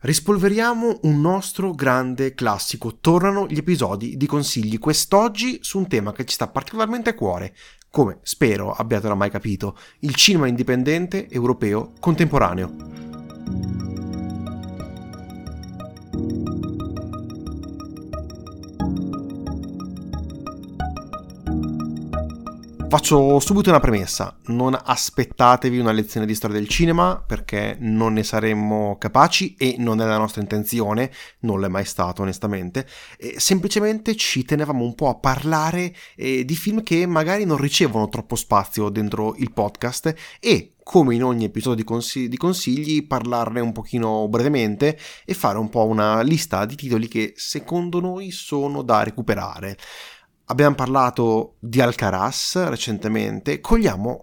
Rispolveriamo 0.00 1.00
un 1.02 1.20
nostro 1.20 1.72
grande 1.72 2.32
classico. 2.34 2.98
Tornano 3.00 3.48
gli 3.48 3.58
episodi 3.58 4.16
di 4.16 4.26
consigli, 4.26 4.78
quest'oggi 4.78 5.58
su 5.60 5.76
un 5.78 5.88
tema 5.88 6.12
che 6.12 6.24
ci 6.24 6.34
sta 6.34 6.46
particolarmente 6.46 7.10
a 7.10 7.14
cuore, 7.14 7.52
come 7.90 8.20
spero 8.22 8.70
abbiate 8.70 9.06
oramai 9.06 9.28
capito, 9.28 9.76
il 10.00 10.14
cinema 10.14 10.46
indipendente 10.46 11.28
europeo 11.28 11.94
contemporaneo. 11.98 13.07
Faccio 22.90 23.38
subito 23.38 23.68
una 23.68 23.80
premessa, 23.80 24.38
non 24.46 24.74
aspettatevi 24.82 25.78
una 25.78 25.92
lezione 25.92 26.24
di 26.24 26.34
storia 26.34 26.56
del 26.56 26.68
cinema 26.68 27.22
perché 27.24 27.76
non 27.80 28.14
ne 28.14 28.22
saremmo 28.22 28.96
capaci 28.96 29.54
e 29.58 29.74
non 29.76 30.00
è 30.00 30.06
la 30.06 30.16
nostra 30.16 30.40
intenzione, 30.40 31.12
non 31.40 31.60
l'è 31.60 31.68
mai 31.68 31.84
stato 31.84 32.22
onestamente, 32.22 32.88
e 33.18 33.34
semplicemente 33.36 34.16
ci 34.16 34.42
tenevamo 34.42 34.82
un 34.82 34.94
po' 34.94 35.10
a 35.10 35.16
parlare 35.16 35.94
eh, 36.16 36.46
di 36.46 36.56
film 36.56 36.82
che 36.82 37.04
magari 37.04 37.44
non 37.44 37.58
ricevono 37.58 38.08
troppo 38.08 38.36
spazio 38.36 38.88
dentro 38.88 39.34
il 39.36 39.52
podcast 39.52 40.14
e 40.40 40.72
come 40.82 41.14
in 41.14 41.22
ogni 41.22 41.44
episodio 41.44 41.76
di, 41.76 41.84
consigli, 41.84 42.28
di 42.28 42.38
consigli, 42.38 43.06
parlarne 43.06 43.60
un 43.60 43.72
pochino 43.72 44.26
brevemente 44.28 44.98
e 45.26 45.34
fare 45.34 45.58
un 45.58 45.68
po' 45.68 45.84
una 45.84 46.22
lista 46.22 46.64
di 46.64 46.74
titoli 46.74 47.06
che 47.06 47.34
secondo 47.36 48.00
noi 48.00 48.30
sono 48.30 48.80
da 48.80 49.02
recuperare. 49.02 49.76
Abbiamo 50.50 50.74
parlato 50.74 51.56
di 51.58 51.78
Alcaraz 51.78 52.56
recentemente, 52.68 53.60
cogliamo 53.60 54.22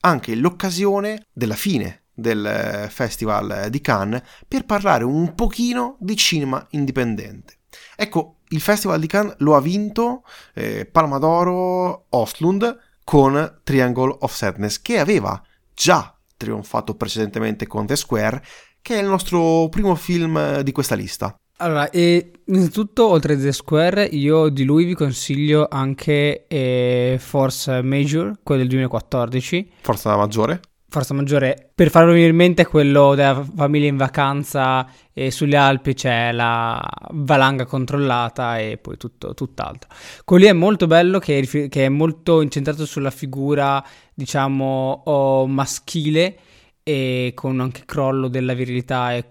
anche 0.00 0.34
l'occasione 0.34 1.26
della 1.32 1.54
fine 1.54 2.06
del 2.12 2.88
Festival 2.90 3.68
di 3.70 3.80
Cannes 3.80 4.20
per 4.48 4.64
parlare 4.64 5.04
un 5.04 5.32
pochino 5.36 5.96
di 6.00 6.16
cinema 6.16 6.66
indipendente. 6.70 7.58
Ecco, 7.94 8.38
il 8.48 8.60
Festival 8.60 8.98
di 8.98 9.06
Cannes 9.06 9.36
lo 9.38 9.54
ha 9.54 9.60
vinto 9.60 10.24
eh, 10.54 10.86
Palma 10.86 11.18
d'Oro 11.18 12.06
Ostlund 12.08 12.78
con 13.04 13.60
Triangle 13.62 14.16
of 14.20 14.34
Sadness, 14.34 14.82
che 14.82 14.98
aveva 14.98 15.40
già 15.72 16.18
trionfato 16.36 16.96
precedentemente 16.96 17.68
con 17.68 17.86
The 17.86 17.94
Square, 17.94 18.42
che 18.82 18.96
è 18.96 19.02
il 19.02 19.08
nostro 19.08 19.68
primo 19.68 19.94
film 19.94 20.62
di 20.62 20.72
questa 20.72 20.96
lista. 20.96 21.39
Allora, 21.62 21.90
e 21.90 22.30
innanzitutto, 22.46 23.06
oltre 23.06 23.34
a 23.34 23.36
The 23.36 23.52
Square, 23.52 24.04
io 24.04 24.48
di 24.48 24.64
lui 24.64 24.84
vi 24.84 24.94
consiglio 24.94 25.68
anche 25.70 26.46
eh, 26.48 27.16
Force 27.20 27.82
Major, 27.82 28.38
quello 28.42 28.62
del 28.62 28.70
2014. 28.70 29.72
Forza 29.82 30.16
maggiore? 30.16 30.60
Forza 30.88 31.12
maggiore, 31.12 31.70
per 31.74 31.90
farlo 31.90 32.12
venire 32.12 32.30
in 32.30 32.36
mente, 32.36 32.64
quello 32.64 33.14
della 33.14 33.46
famiglia 33.54 33.88
in 33.88 33.98
vacanza 33.98 34.88
e 35.12 35.30
sulle 35.30 35.56
Alpi 35.56 35.92
c'è 35.92 36.32
la 36.32 36.82
valanga 37.10 37.66
controllata 37.66 38.58
e 38.58 38.78
poi 38.78 38.96
tutto, 38.96 39.34
tutt'altro. 39.34 39.90
Quello 40.24 40.44
lì 40.44 40.50
è 40.50 40.54
molto 40.54 40.86
bello, 40.86 41.18
che 41.18 41.40
è, 41.40 41.68
che 41.68 41.84
è 41.84 41.88
molto 41.90 42.40
incentrato 42.40 42.86
sulla 42.86 43.10
figura, 43.10 43.84
diciamo, 44.14 45.02
oh, 45.04 45.46
maschile 45.46 46.38
e 46.82 47.32
con 47.34 47.60
anche 47.60 47.82
crollo 47.84 48.28
della 48.28 48.54
virilità 48.54 49.12
e 49.12 49.24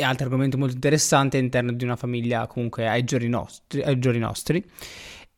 e 0.00 0.04
altri 0.04 0.24
argomenti 0.24 0.56
molto 0.56 0.74
interessanti 0.74 1.36
all'interno 1.36 1.72
di 1.72 1.84
una 1.84 1.96
famiglia 1.96 2.46
comunque 2.46 2.88
ai 2.88 3.04
giorni 3.04 3.28
nostri. 3.28 3.82
Ai 3.82 3.98
giorni 3.98 4.18
nostri. 4.18 4.64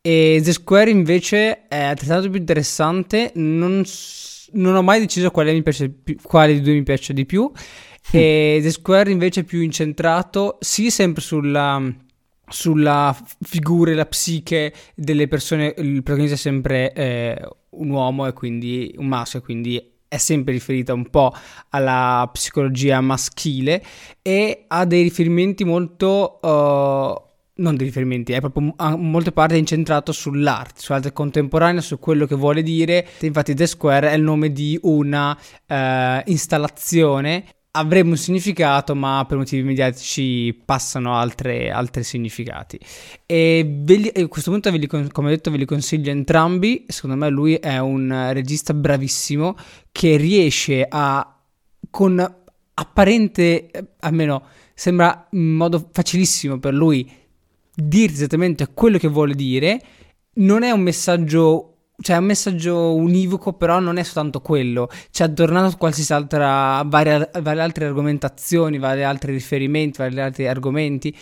E 0.01 0.41
The 0.43 0.51
Square 0.53 0.89
invece 0.89 1.67
è 1.67 1.79
altrettanto 1.79 2.29
più 2.29 2.39
interessante, 2.39 3.31
non, 3.35 3.83
non 4.53 4.75
ho 4.75 4.81
mai 4.81 4.99
deciso 4.99 5.31
quale, 5.31 5.61
più, 5.61 6.17
quale, 6.21 6.53
di 6.53 6.61
due 6.61 6.73
mi 6.73 6.83
piace 6.83 7.13
di 7.13 7.25
più. 7.25 7.51
e 8.11 8.59
The 8.61 8.71
Square 8.71 9.11
invece 9.11 9.41
è 9.41 9.43
più 9.43 9.61
incentrato, 9.61 10.57
sì, 10.59 10.89
sempre 10.89 11.21
sulla, 11.21 11.81
sulla 12.47 13.17
figura 13.41 13.91
e 13.91 13.95
la 13.95 14.05
psiche 14.05 14.73
delle 14.95 15.27
persone. 15.27 15.73
Il 15.77 16.03
protagonista 16.03 16.35
è 16.35 16.39
sempre 16.39 16.93
eh, 16.93 17.47
un 17.71 17.89
uomo 17.89 18.27
e 18.27 18.33
quindi 18.33 18.93
un 18.97 19.07
maschio, 19.07 19.41
quindi 19.41 19.92
è 20.13 20.17
sempre 20.17 20.53
riferita 20.53 20.93
un 20.93 21.09
po' 21.09 21.33
alla 21.69 22.29
psicologia 22.31 23.01
maschile 23.01 23.83
e 24.21 24.65
ha 24.67 24.85
dei 24.85 25.01
riferimenti 25.01 25.63
molto... 25.63 26.39
Uh, 26.41 27.31
non 27.55 27.75
dei 27.75 27.85
riferimenti, 27.85 28.33
è 28.33 28.39
proprio 28.39 28.73
a 28.77 28.95
molte 28.95 29.31
parti 29.31 29.57
incentrato 29.57 30.11
sull'arte, 30.11 30.81
sull'arte 30.81 31.13
contemporanea, 31.13 31.81
su 31.81 31.99
quello 31.99 32.25
che 32.25 32.33
vuole 32.33 32.63
dire. 32.63 33.07
Infatti, 33.21 33.53
The 33.53 33.67
Square 33.67 34.09
è 34.09 34.13
il 34.15 34.23
nome 34.23 34.51
di 34.51 34.77
una 34.81 35.37
uh, 35.67 36.21
installazione 36.25 37.45
avrebbe 37.75 38.09
un 38.09 38.17
significato, 38.17 38.93
ma 38.93 39.25
per 39.27 39.37
motivi 39.37 39.63
mediatici 39.63 40.53
passano 40.65 41.15
altre, 41.15 41.71
altri 41.71 42.03
significati. 42.03 42.79
E, 43.25 43.83
li, 43.85 44.11
a 44.13 44.27
questo 44.27 44.51
punto, 44.51 44.69
li, 44.69 44.87
come 44.87 45.29
detto, 45.29 45.49
ve 45.49 45.57
li 45.57 45.65
consiglio 45.65 46.11
entrambi. 46.11 46.85
Secondo 46.87 47.15
me, 47.15 47.29
lui 47.29 47.55
è 47.55 47.79
un 47.79 48.29
regista 48.31 48.73
bravissimo 48.73 49.55
che 49.91 50.17
riesce 50.17 50.85
a, 50.87 51.39
con 51.89 52.35
apparente, 52.75 53.69
almeno 54.01 54.43
sembra 54.75 55.27
in 55.31 55.53
modo 55.53 55.89
facilissimo 55.91 56.59
per 56.59 56.73
lui, 56.73 57.09
dire 57.73 58.11
esattamente 58.11 58.67
quello 58.73 58.99
che 58.99 59.07
vuole 59.07 59.33
dire. 59.33 59.81
Non 60.35 60.61
è 60.61 60.69
un 60.69 60.81
messaggio 60.81 61.72
cioè 62.01 62.15
è 62.15 62.19
un 62.19 62.25
messaggio 62.25 62.95
univoco, 62.95 63.53
però 63.53 63.79
non 63.79 63.97
è 63.97 64.03
soltanto 64.03 64.41
quello. 64.41 64.89
C'è 65.11 65.25
adornato 65.25 65.77
qualsiasi 65.77 66.13
altra, 66.13 66.83
varie, 66.85 67.29
varie 67.41 67.61
altre 67.61 67.85
argomentazioni, 67.85 68.77
vari 68.77 69.03
altri 69.03 69.31
riferimenti, 69.31 69.99
vari 69.99 70.19
altri 70.19 70.47
argomenti 70.47 71.15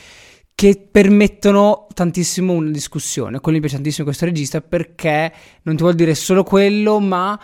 che 0.53 0.87
permettono 0.91 1.87
tantissimo 1.93 2.53
una 2.53 2.69
discussione. 2.69 3.39
Quello 3.39 3.57
mi 3.57 3.61
piace 3.61 3.75
tantissimo 3.75 4.05
questo 4.05 4.25
regista 4.25 4.61
perché 4.61 5.33
non 5.63 5.75
ti 5.75 5.81
vuol 5.81 5.95
dire 5.95 6.13
solo 6.13 6.43
quello, 6.43 6.99
ma 6.99 7.39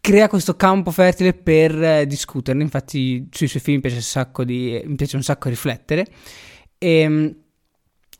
crea 0.00 0.28
questo 0.28 0.54
campo 0.54 0.92
fertile 0.92 1.34
per 1.34 1.82
eh, 1.82 2.06
discuterne. 2.06 2.62
Infatti 2.62 3.28
sui 3.32 3.48
suoi 3.48 3.62
film 3.62 3.80
piace 3.80 3.96
un 3.96 4.02
sacco, 4.02 4.44
di, 4.44 4.80
mi 4.86 4.94
piace 4.94 5.16
un 5.16 5.22
sacco 5.22 5.48
riflettere. 5.48 6.06
E, 6.78 6.98
ehm, 7.00 7.36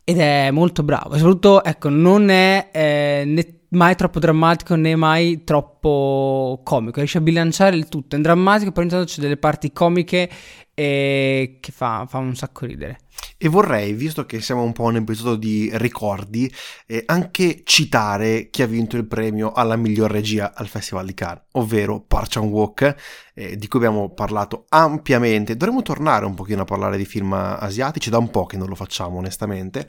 ed 0.09 0.19
è 0.19 0.51
molto 0.51 0.83
bravo. 0.83 1.17
soprattutto, 1.17 1.65
ecco, 1.65 1.89
non 1.89 2.29
è 2.29 2.71
eh, 2.73 3.23
né 3.27 3.56
mai 3.71 3.97
troppo 3.97 4.19
drammatico 4.19 4.75
né 4.75 4.97
mai 4.97 5.45
troppo 5.45 6.61
comico. 6.65 6.97
Riesce 6.97 7.19
a 7.19 7.23
bilanciare 7.23 7.77
il 7.77 7.89
tutto. 7.89 8.17
È 8.17 8.19
drammatico, 8.21 8.73
però 8.73 8.83
intanto 8.83 9.07
c'è 9.07 9.21
delle 9.21 9.37
parti 9.37 9.73
comiche 9.73 10.31
e 10.75 11.59
che 11.61 11.73
fa, 11.73 12.07
fa 12.09 12.19
un 12.19 12.37
sacco 12.37 12.67
ridere. 12.67 12.99
E 13.39 13.49
vorrei, 13.49 13.93
visto 13.93 14.25
che 14.25 14.41
siamo 14.41 14.63
un 14.63 14.73
po' 14.73 14.85
un 14.85 14.97
episodio 14.97 15.37
di 15.37 15.71
ricordi, 15.75 16.51
eh, 16.87 17.03
anche 17.07 17.63
citare 17.65 18.49
chi 18.51 18.63
ha 18.63 18.67
vinto 18.67 18.97
il 18.97 19.07
premio 19.07 19.53
alla 19.53 19.77
miglior 19.77 20.11
regia 20.11 20.53
al 20.55 20.69
Festival 20.69 21.07
di 21.07 21.15
Cannes, 21.15 21.43
ovvero 21.53 22.01
Park 22.01 22.29
Chan-wook, 22.31 22.95
eh, 23.35 23.57
di 23.57 23.69
cui 23.69 23.79
abbiamo 23.79 24.11
parlato 24.11 24.65
ampiamente. 24.69 25.57
Dovremmo 25.57 25.83
tornare 25.83 26.25
un 26.25 26.35
pochino 26.35 26.63
a 26.63 26.65
parlare 26.65 26.97
di 26.97 27.05
film 27.05 27.33
asiatici, 27.33 28.11
da 28.11 28.19
un 28.19 28.31
po' 28.31 28.47
che 28.47 28.57
non 28.57 28.69
lo 28.69 28.75
facciamo 28.75 29.19
onestamente. 29.19 29.89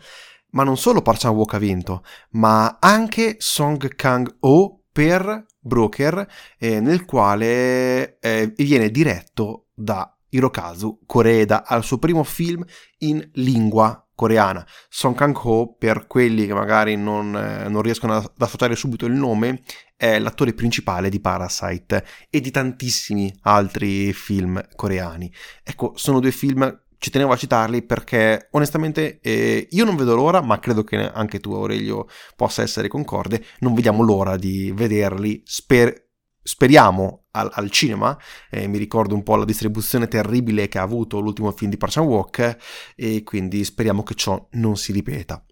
Ma 0.51 0.63
non 0.63 0.77
solo 0.77 1.01
Park 1.01 1.19
Chan-wook 1.19 1.53
ha 1.53 1.57
vinto, 1.57 2.03
ma 2.31 2.77
anche 2.79 3.35
Song 3.39 3.95
Kang-ho 3.95 4.81
per 4.91 5.45
Broker, 5.59 6.25
eh, 6.57 6.79
nel 6.79 7.05
quale 7.05 8.17
eh, 8.19 8.53
viene 8.55 8.89
diretto 8.89 9.67
da 9.73 10.11
Hirokazu 10.29 11.01
Koreeda 11.05 11.65
al 11.65 11.83
suo 11.83 11.97
primo 11.99 12.23
film 12.23 12.63
in 12.99 13.29
lingua 13.33 14.01
coreana. 14.15 14.65
Song 14.89 15.15
Kang-ho, 15.15 15.75
per 15.75 16.07
quelli 16.07 16.47
che 16.47 16.53
magari 16.53 16.95
non, 16.95 17.35
eh, 17.35 17.69
non 17.69 17.83
riescono 17.83 18.15
ad 18.15 18.31
associare 18.39 18.75
subito 18.75 19.05
il 19.05 19.13
nome, 19.13 19.61
è 19.95 20.17
l'attore 20.17 20.53
principale 20.53 21.09
di 21.09 21.19
Parasite 21.19 22.03
e 22.29 22.41
di 22.41 22.49
tantissimi 22.49 23.31
altri 23.41 24.11
film 24.13 24.59
coreani. 24.75 25.31
Ecco, 25.63 25.93
sono 25.95 26.19
due 26.19 26.31
film 26.31 26.86
ci 26.99 27.09
tenevo 27.09 27.31
a 27.31 27.37
citarli 27.37 27.83
perché 27.83 28.47
onestamente 28.51 29.19
eh, 29.21 29.67
io 29.69 29.85
non 29.85 29.95
vedo 29.95 30.15
l'ora, 30.15 30.41
ma 30.41 30.59
credo 30.59 30.83
che 30.83 30.97
anche 30.97 31.39
tu 31.39 31.53
Aurelio 31.53 32.07
possa 32.35 32.61
essere 32.61 32.87
concorde, 32.87 33.43
non 33.59 33.73
vediamo 33.73 34.03
l'ora 34.03 34.37
di 34.37 34.71
vederli, 34.71 35.41
sper- 35.45 36.05
speriamo 36.41 37.25
al, 37.31 37.49
al 37.51 37.69
cinema, 37.69 38.17
eh, 38.49 38.67
mi 38.67 38.77
ricordo 38.77 39.13
un 39.13 39.23
po' 39.23 39.35
la 39.35 39.45
distribuzione 39.45 40.07
terribile 40.07 40.67
che 40.67 40.79
ha 40.79 40.83
avuto 40.83 41.19
l'ultimo 41.19 41.51
film 41.51 41.69
di 41.69 41.77
Park 41.77 41.97
Walk 41.97 42.57
e 42.95 43.23
quindi 43.23 43.63
speriamo 43.63 44.03
che 44.03 44.15
ciò 44.15 44.47
non 44.51 44.77
si 44.77 44.91
ripeta. 44.91 45.43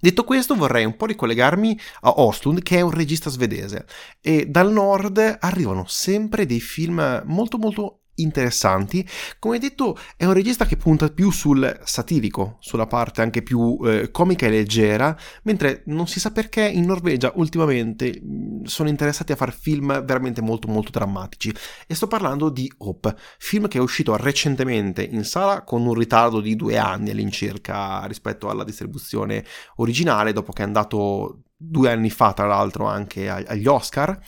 Detto 0.00 0.22
questo 0.22 0.54
vorrei 0.54 0.84
un 0.84 0.96
po' 0.96 1.06
ricollegarmi 1.06 1.76
a 2.02 2.20
Ostlund 2.20 2.62
che 2.62 2.76
è 2.76 2.80
un 2.82 2.92
regista 2.92 3.30
svedese. 3.30 3.84
E 4.20 4.46
dal 4.46 4.70
nord 4.70 5.38
arrivano 5.40 5.86
sempre 5.88 6.46
dei 6.46 6.60
film 6.60 7.22
molto 7.26 7.58
molto 7.58 8.02
interessanti. 8.22 9.06
Come 9.38 9.58
detto, 9.58 9.96
è 10.16 10.24
un 10.24 10.32
regista 10.32 10.66
che 10.66 10.76
punta 10.76 11.08
più 11.08 11.30
sul 11.30 11.80
satirico, 11.84 12.56
sulla 12.60 12.86
parte 12.86 13.22
anche 13.22 13.42
più 13.42 13.78
eh, 13.84 14.10
comica 14.10 14.46
e 14.46 14.50
leggera, 14.50 15.16
mentre 15.42 15.82
non 15.86 16.06
si 16.06 16.20
sa 16.20 16.30
perché 16.30 16.66
in 16.66 16.86
Norvegia 16.86 17.32
ultimamente 17.36 18.20
mm, 18.22 18.64
sono 18.64 18.88
interessati 18.88 19.32
a 19.32 19.36
fare 19.36 19.52
film 19.52 20.04
veramente 20.04 20.40
molto 20.40 20.68
molto 20.68 20.90
drammatici. 20.90 21.54
E 21.86 21.94
sto 21.94 22.06
parlando 22.06 22.48
di 22.50 22.70
Hope, 22.78 23.16
film 23.38 23.68
che 23.68 23.78
è 23.78 23.80
uscito 23.80 24.16
recentemente 24.16 25.02
in 25.02 25.24
sala 25.24 25.62
con 25.64 25.86
un 25.86 25.94
ritardo 25.94 26.40
di 26.40 26.56
due 26.56 26.78
anni 26.78 27.10
all'incirca 27.10 28.04
rispetto 28.06 28.48
alla 28.48 28.64
distribuzione 28.64 29.44
originale, 29.76 30.32
dopo 30.32 30.52
che 30.52 30.62
è 30.62 30.66
andato 30.66 31.42
due 31.56 31.90
anni 31.90 32.10
fa, 32.10 32.32
tra 32.32 32.46
l'altro, 32.46 32.86
anche 32.86 33.28
agli 33.28 33.66
Oscar. 33.66 34.18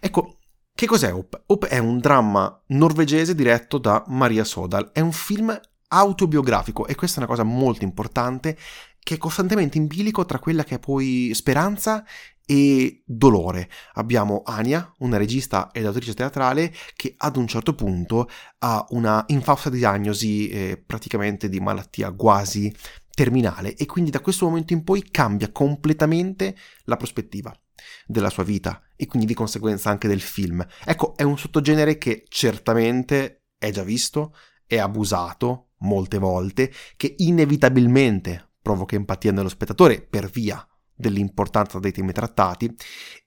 Ecco, 0.00 0.37
che 0.78 0.86
cos'è 0.86 1.12
Hope? 1.12 1.42
Hope 1.46 1.66
è 1.66 1.78
un 1.78 1.98
dramma 1.98 2.62
norvegese 2.68 3.34
diretto 3.34 3.78
da 3.78 4.04
Maria 4.06 4.44
Sodal. 4.44 4.92
È 4.92 5.00
un 5.00 5.10
film 5.10 5.60
autobiografico 5.88 6.86
e 6.86 6.94
questa 6.94 7.16
è 7.16 7.24
una 7.24 7.28
cosa 7.28 7.42
molto 7.42 7.82
importante 7.82 8.56
che 9.00 9.16
è 9.16 9.18
costantemente 9.18 9.76
in 9.76 9.88
bilico 9.88 10.24
tra 10.24 10.38
quella 10.38 10.62
che 10.62 10.76
è 10.76 10.78
poi 10.78 11.32
speranza 11.34 12.04
e 12.46 13.02
dolore. 13.04 13.68
Abbiamo 13.94 14.42
Ania, 14.44 14.94
una 14.98 15.16
regista 15.16 15.70
ed 15.72 15.84
autrice 15.84 16.14
teatrale, 16.14 16.72
che 16.94 17.12
ad 17.16 17.36
un 17.36 17.48
certo 17.48 17.74
punto 17.74 18.28
ha 18.58 18.86
una 18.90 19.24
infausta 19.26 19.70
diagnosi 19.70 20.48
eh, 20.48 20.80
praticamente 20.86 21.48
di 21.48 21.58
malattia 21.58 22.12
quasi 22.12 22.72
terminale 23.10 23.74
e 23.74 23.84
quindi 23.84 24.12
da 24.12 24.20
questo 24.20 24.46
momento 24.46 24.74
in 24.74 24.84
poi 24.84 25.02
cambia 25.10 25.50
completamente 25.50 26.54
la 26.84 26.96
prospettiva 26.96 27.52
della 28.06 28.30
sua 28.30 28.44
vita 28.44 28.80
e 29.00 29.06
quindi 29.06 29.28
di 29.28 29.34
conseguenza 29.34 29.90
anche 29.90 30.08
del 30.08 30.20
film. 30.20 30.66
Ecco, 30.84 31.14
è 31.16 31.22
un 31.22 31.38
sottogenere 31.38 31.98
che 31.98 32.24
certamente 32.28 33.44
è 33.56 33.70
già 33.70 33.84
visto, 33.84 34.34
è 34.66 34.76
abusato 34.78 35.68
molte 35.78 36.18
volte, 36.18 36.72
che 36.96 37.14
inevitabilmente 37.18 38.54
provoca 38.60 38.96
empatia 38.96 39.30
nello 39.30 39.48
spettatore 39.48 40.02
per 40.02 40.28
via 40.28 40.66
dell'importanza 40.92 41.78
dei 41.78 41.92
temi 41.92 42.10
trattati 42.10 42.74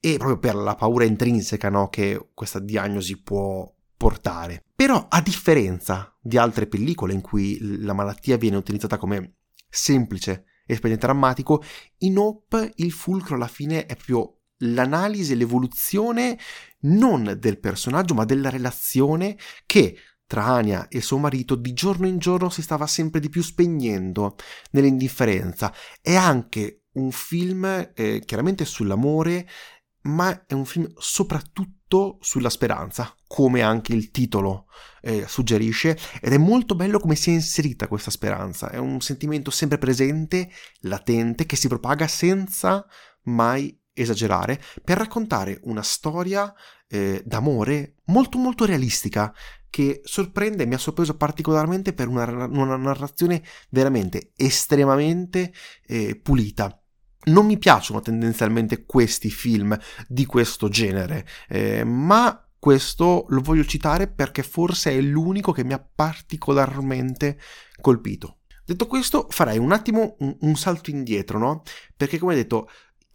e 0.01 0.18
proprio 0.18 0.38
per 0.38 0.56
la 0.56 0.75
paura 0.75 1.06
intrinseca 1.06 1.69
no, 1.69 1.88
che 1.88 2.31
questa 2.33 2.59
diagnosi 2.59 3.21
può 3.21 3.73
portare. 3.95 4.65
Però 4.75 5.07
a 5.09 5.21
differenza 5.21 6.13
di 6.19 6.38
altre 6.38 6.68
pellicole 6.68 7.13
in 7.13 7.21
cui 7.21 7.57
la 7.79 7.94
malattia 7.94 8.35
viene 8.35 8.57
utilizzata 8.57 8.97
come 8.97 9.35
semplice 9.69 10.44
espediente 10.65 11.06
drammatico, 11.06 11.63
in 12.00 12.18
Hope 12.18 12.73
il 12.75 12.91
fulcro 12.91 13.35
alla 13.35 13.47
fine 13.47 13.85
è 13.85 13.95
proprio 13.95 14.40
l'analisi 14.61 15.33
e 15.33 15.35
l'evoluzione 15.35 16.37
non 16.81 17.37
del 17.39 17.59
personaggio, 17.59 18.13
ma 18.13 18.25
della 18.25 18.49
relazione 18.49 19.37
che 19.65 19.97
tra 20.25 20.45
Ania 20.45 20.87
e 20.87 21.01
suo 21.01 21.17
marito 21.17 21.55
di 21.55 21.73
giorno 21.73 22.07
in 22.07 22.17
giorno 22.17 22.49
si 22.49 22.61
stava 22.61 22.87
sempre 22.87 23.19
di 23.19 23.27
più 23.27 23.43
spegnendo 23.43 24.35
nell'indifferenza. 24.71 25.73
È 26.01 26.15
anche 26.15 26.83
un 26.93 27.11
film 27.11 27.91
eh, 27.93 28.21
chiaramente 28.25 28.63
sull'amore, 28.63 29.45
ma 30.03 30.45
è 30.45 30.53
un 30.53 30.65
film 30.65 30.89
soprattutto 30.97 32.17
sulla 32.21 32.49
speranza, 32.49 33.13
come 33.27 33.61
anche 33.61 33.93
il 33.93 34.09
titolo 34.09 34.67
eh, 35.01 35.25
suggerisce, 35.27 35.97
ed 36.21 36.31
è 36.31 36.37
molto 36.37 36.75
bello 36.75 36.99
come 36.99 37.15
si 37.15 37.29
è 37.29 37.33
inserita 37.33 37.87
questa 37.89 38.09
speranza. 38.09 38.69
È 38.69 38.77
un 38.77 39.01
sentimento 39.01 39.51
sempre 39.51 39.77
presente, 39.77 40.49
latente, 40.81 41.45
che 41.45 41.57
si 41.57 41.67
propaga 41.67 42.07
senza 42.07 42.85
mai 43.23 43.77
esagerare 43.93 44.61
per 44.83 44.97
raccontare 44.97 45.59
una 45.63 45.83
storia 45.83 46.53
eh, 46.88 47.21
d'amore 47.25 47.95
molto 48.05 48.38
molto 48.38 48.65
realistica 48.65 49.33
che 49.69 50.01
sorprende 50.03 50.63
e 50.63 50.65
mi 50.65 50.73
ha 50.73 50.77
sorpreso 50.77 51.15
particolarmente 51.15 51.93
per 51.93 52.07
una, 52.07 52.25
una 52.45 52.75
narrazione 52.75 53.41
veramente 53.69 54.31
estremamente 54.35 55.53
eh, 55.88 56.19
pulita. 56.21 56.77
Non 57.23 57.45
mi 57.45 57.57
piacciono 57.57 58.01
tendenzialmente 58.01 58.85
questi 58.85 59.29
film 59.29 59.77
di 60.07 60.25
questo 60.25 60.67
genere, 60.67 61.25
eh, 61.47 61.83
ma 61.83 62.45
questo 62.59 63.25
lo 63.29 63.41
voglio 63.41 63.63
citare 63.63 64.07
perché 64.07 64.44
forse 64.44 64.91
è 64.91 64.99
l'unico 64.99 65.51
che 65.51 65.63
mi 65.63 65.73
ha 65.73 65.79
particolarmente 65.79 67.39
colpito. 67.79 68.39
Detto 68.65 68.87
questo, 68.87 69.27
farei 69.29 69.57
un 69.57 69.71
attimo 69.71 70.15
un, 70.19 70.35
un 70.41 70.55
salto 70.55 70.89
indietro, 70.89 71.39
no? 71.39 71.63
Perché 71.95 72.19
come 72.19 72.35
detto, 72.35 72.69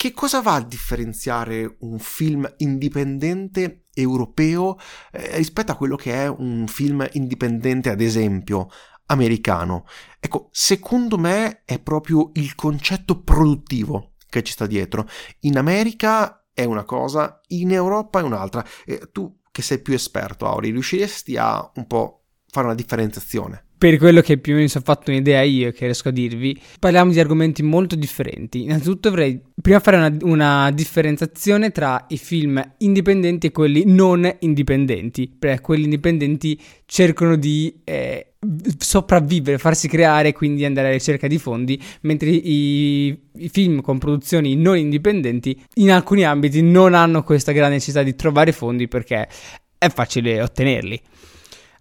che 0.06 0.12
cosa 0.12 0.40
va 0.40 0.54
a 0.54 0.62
differenziare 0.62 1.78
un 1.80 1.98
film 1.98 2.48
indipendente 2.58 3.86
europeo 3.92 4.78
eh, 5.10 5.36
rispetto 5.36 5.72
a 5.72 5.76
quello 5.76 5.96
che 5.96 6.12
è 6.12 6.28
un 6.28 6.66
film 6.68 7.06
indipendente, 7.12 7.90
ad 7.90 8.00
esempio, 8.00 8.68
americano? 9.06 9.84
Ecco, 10.20 10.48
secondo 10.52 11.18
me 11.18 11.62
è 11.64 11.80
proprio 11.80 12.30
il 12.34 12.54
concetto 12.54 13.20
produttivo 13.22 14.12
che 14.28 14.44
ci 14.44 14.52
sta 14.52 14.66
dietro. 14.66 15.08
In 15.40 15.58
America 15.58 16.46
è 16.52 16.62
una 16.62 16.84
cosa, 16.84 17.40
in 17.48 17.72
Europa 17.72 18.20
è 18.20 18.22
un'altra. 18.22 18.64
E 18.84 19.08
tu 19.10 19.40
che 19.50 19.62
sei 19.62 19.80
più 19.80 19.94
esperto, 19.94 20.46
Auri, 20.46 20.70
riusciresti 20.70 21.36
a 21.36 21.68
un 21.74 21.86
po' 21.88 22.26
fare 22.46 22.66
una 22.66 22.76
differenziazione? 22.76 23.65
Per 23.78 23.98
quello 23.98 24.22
che 24.22 24.38
più 24.38 24.52
o 24.52 24.54
meno 24.54 24.66
mi 24.66 24.70
sono 24.70 24.84
fatto 24.84 25.10
un'idea 25.10 25.42
io 25.42 25.70
che 25.70 25.84
riesco 25.84 26.08
a 26.08 26.12
dirvi, 26.12 26.58
parliamo 26.78 27.12
di 27.12 27.20
argomenti 27.20 27.62
molto 27.62 27.94
differenti. 27.94 28.62
Innanzitutto 28.62 29.10
dovrei 29.10 29.40
prima 29.60 29.80
fare 29.80 29.96
una, 29.96 30.16
una, 30.22 30.70
differenziazione 30.70 31.70
tra 31.72 32.06
i 32.08 32.16
film 32.16 32.62
indipendenti 32.78 33.48
e 33.48 33.52
quelli 33.52 33.84
non 33.84 34.30
indipendenti, 34.40 35.28
perché 35.38 35.60
quelli 35.60 35.84
indipendenti 35.84 36.58
cercano 36.86 37.36
di 37.36 37.80
eh, 37.84 38.32
sopravvivere, 38.78 39.58
farsi 39.58 39.88
creare, 39.88 40.32
quindi 40.32 40.64
andare 40.64 40.86
alla 40.86 40.96
ricerca 40.96 41.26
di 41.26 41.38
fondi, 41.38 41.80
mentre 42.02 42.30
i, 42.30 43.08
i 43.08 43.48
film 43.50 43.82
con 43.82 43.98
produzioni 43.98 44.56
non 44.56 44.78
indipendenti 44.78 45.60
in 45.74 45.90
alcuni 45.90 46.24
ambiti 46.24 46.62
non 46.62 46.94
hanno 46.94 47.22
questa 47.22 47.52
grande 47.52 47.74
necessità 47.74 48.02
di 48.02 48.14
trovare 48.14 48.52
fondi 48.52 48.88
perché 48.88 49.28
è 49.76 49.88
facile 49.90 50.40
ottenerli. 50.40 51.00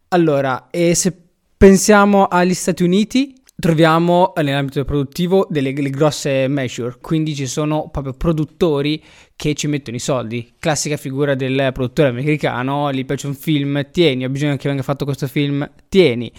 Allora, 0.10 0.70
e 0.70 0.94
se 0.96 1.25
Pensiamo 1.58 2.26
agli 2.26 2.54
Stati 2.54 2.84
Uniti, 2.84 3.34
troviamo 3.56 4.34
nell'ambito 4.36 4.84
produttivo 4.84 5.48
delle, 5.50 5.72
delle, 5.72 5.90
grosse 5.90 6.50
measure, 6.50 6.98
quindi 7.00 7.34
ci 7.34 7.48
sono 7.48 7.88
proprio 7.90 8.12
produttori 8.12 9.02
che 9.38 9.54
ci 9.54 9.68
mettono 9.68 9.96
i 9.96 10.02
soldi. 10.02 10.54
Classica 10.60 10.98
figura 10.98 11.34
del 11.34 11.70
produttore 11.74 12.10
americano, 12.10 12.92
gli 12.92 13.06
piace 13.06 13.28
un 13.28 13.36
film, 13.36 13.90
tieni, 13.90 14.26
ho 14.26 14.30
bisogno 14.30 14.58
che 14.58 14.68
venga 14.68 14.84
fatto 14.84 15.06
questo 15.06 15.28
film, 15.28 15.66
tieni. 15.88 16.30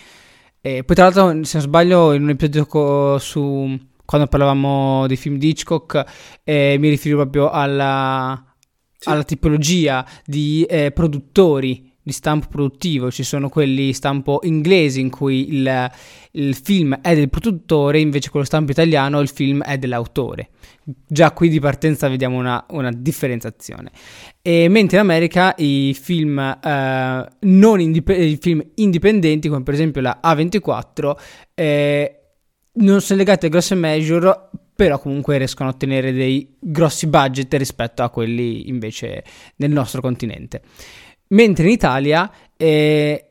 E 0.60 0.84
poi 0.84 0.94
tra 0.94 1.04
l'altro, 1.06 1.44
se 1.44 1.56
non 1.56 1.66
sbaglio, 1.66 2.12
in 2.12 2.22
un 2.22 2.28
episodio 2.28 2.66
co- 2.66 3.18
su 3.18 3.74
quando 4.04 4.26
parlavamo 4.26 5.06
dei 5.06 5.16
film 5.16 5.38
di 5.38 5.48
Hitchcock, 5.48 6.04
eh, 6.44 6.76
mi 6.78 6.90
riferivo 6.90 7.22
proprio 7.22 7.48
alla, 7.48 8.54
sì. 8.98 9.08
alla 9.08 9.24
tipologia 9.24 10.06
di 10.26 10.62
eh, 10.64 10.92
produttori 10.92 11.94
di 12.06 12.12
stampo 12.12 12.46
produttivo, 12.48 13.10
ci 13.10 13.24
sono 13.24 13.48
quelli 13.48 13.92
stampo 13.92 14.38
inglesi 14.44 15.00
in 15.00 15.10
cui 15.10 15.52
il, 15.52 15.90
il, 16.30 16.54
film 16.54 17.00
è 17.00 17.16
del 17.16 17.28
produttore, 17.28 17.98
invece 17.98 18.30
con 18.30 18.38
lo 18.42 18.46
stampo 18.46 18.70
italiano 18.70 19.18
il 19.18 19.28
film 19.28 19.60
è 19.64 19.76
dell'autore. 19.76 20.50
Già 20.84 21.32
qui 21.32 21.48
di 21.48 21.58
partenza 21.58 22.06
vediamo 22.06 22.38
una, 22.38 22.64
una 22.70 22.92
differenziazione. 22.92 23.90
E 24.40 24.68
mentre 24.68 24.98
in 24.98 25.02
America 25.02 25.52
i 25.56 25.98
film, 26.00 26.38
eh, 26.38 27.28
non 27.40 27.80
indip- 27.80 28.16
i 28.16 28.38
film 28.40 28.64
indipendenti, 28.76 29.48
come 29.48 29.64
per 29.64 29.74
esempio 29.74 30.00
la 30.00 30.20
A24, 30.22 31.16
eh, 31.54 32.20
non 32.74 33.00
sono 33.00 33.18
legati 33.18 33.46
a 33.46 33.48
grosse 33.48 33.74
major, 33.74 34.50
però 34.76 35.00
comunque 35.00 35.38
riescono 35.38 35.70
a 35.70 35.72
ottenere 35.72 36.12
dei 36.12 36.54
grossi 36.60 37.08
budget 37.08 37.52
rispetto 37.54 38.04
a 38.04 38.10
quelli 38.10 38.68
invece 38.68 39.24
nel 39.56 39.72
nostro 39.72 40.00
continente. 40.00 40.62
Mentre 41.28 41.64
in 41.66 41.70
Italia 41.72 42.30
eh, 42.56 43.26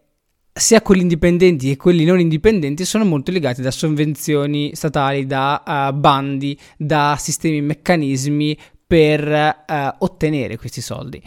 sia 0.58 0.82
quelli 0.82 1.02
indipendenti 1.02 1.70
che 1.70 1.78
quelli 1.78 2.06
non 2.06 2.20
indipendenti 2.20 2.86
sono 2.86 3.04
molto 3.04 3.32
legati 3.32 3.62
da 3.62 3.72
sovvenzioni 3.72 4.72
statali, 4.74 5.26
da 5.26 5.64
uh, 5.66 5.94
bandi, 5.94 6.58
da 6.78 7.18
sistemi 7.20 7.58
e 7.58 7.62
meccanismi 7.62 8.58
per 8.88 9.28
uh, 9.68 9.74
ottenere 10.00 10.58
questi 10.58 10.80
soldi. 10.80 11.22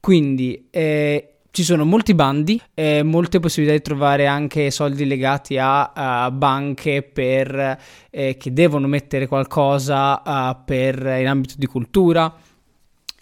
Quindi 0.00 0.68
eh, 0.70 1.36
ci 1.50 1.62
sono 1.62 1.86
molti 1.86 2.14
bandi, 2.14 2.60
eh, 2.74 3.02
molte 3.02 3.40
possibilità 3.40 3.74
di 3.74 3.82
trovare 3.82 4.26
anche 4.26 4.70
soldi 4.70 5.06
legati 5.06 5.56
a, 5.56 5.92
a 5.92 6.30
banche 6.30 7.02
per, 7.02 7.78
eh, 8.10 8.36
che 8.36 8.52
devono 8.52 8.86
mettere 8.86 9.26
qualcosa 9.26 10.20
uh, 10.22 10.62
per, 10.62 10.98
in 11.20 11.26
ambito 11.26 11.54
di 11.56 11.64
cultura 11.64 12.34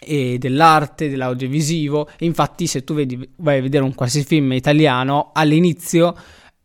e 0.05 0.37
dell'arte, 0.37 1.09
dell'audiovisivo. 1.09 2.09
infatti, 2.19 2.67
se 2.67 2.83
tu 2.83 2.93
vedi, 2.93 3.27
vai 3.37 3.59
a 3.59 3.61
vedere 3.61 3.83
un 3.83 3.93
qualsiasi 3.93 4.25
film 4.25 4.53
italiano, 4.53 5.31
all'inizio 5.33 6.15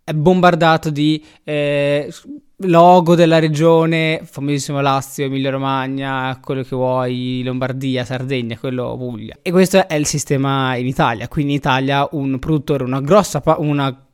è 0.05 0.13
bombardato 0.15 0.91
di 0.91 1.23
eh, 1.45 2.11
logo 2.63 3.15
della 3.15 3.39
regione, 3.39 4.21
famosissimo 4.25 4.81
Lazio, 4.81 5.27
Emilia 5.27 5.51
Romagna, 5.51 6.41
quello 6.43 6.63
che 6.63 6.75
vuoi, 6.75 7.43
Lombardia, 7.45 8.05
Sardegna, 8.05 8.59
quello 8.59 8.97
Puglia. 8.97 9.37
E 9.43 9.51
questo 9.51 9.87
è 9.87 9.95
il 9.95 10.07
sistema 10.07 10.75
in 10.77 10.87
Italia. 10.87 11.29
Quindi 11.29 11.53
in 11.53 11.59
Italia 11.59 12.09
un 12.13 12.39
produttore, 12.39 12.85
una 12.85 13.01
grossa, 13.01 13.43
una 13.59 14.07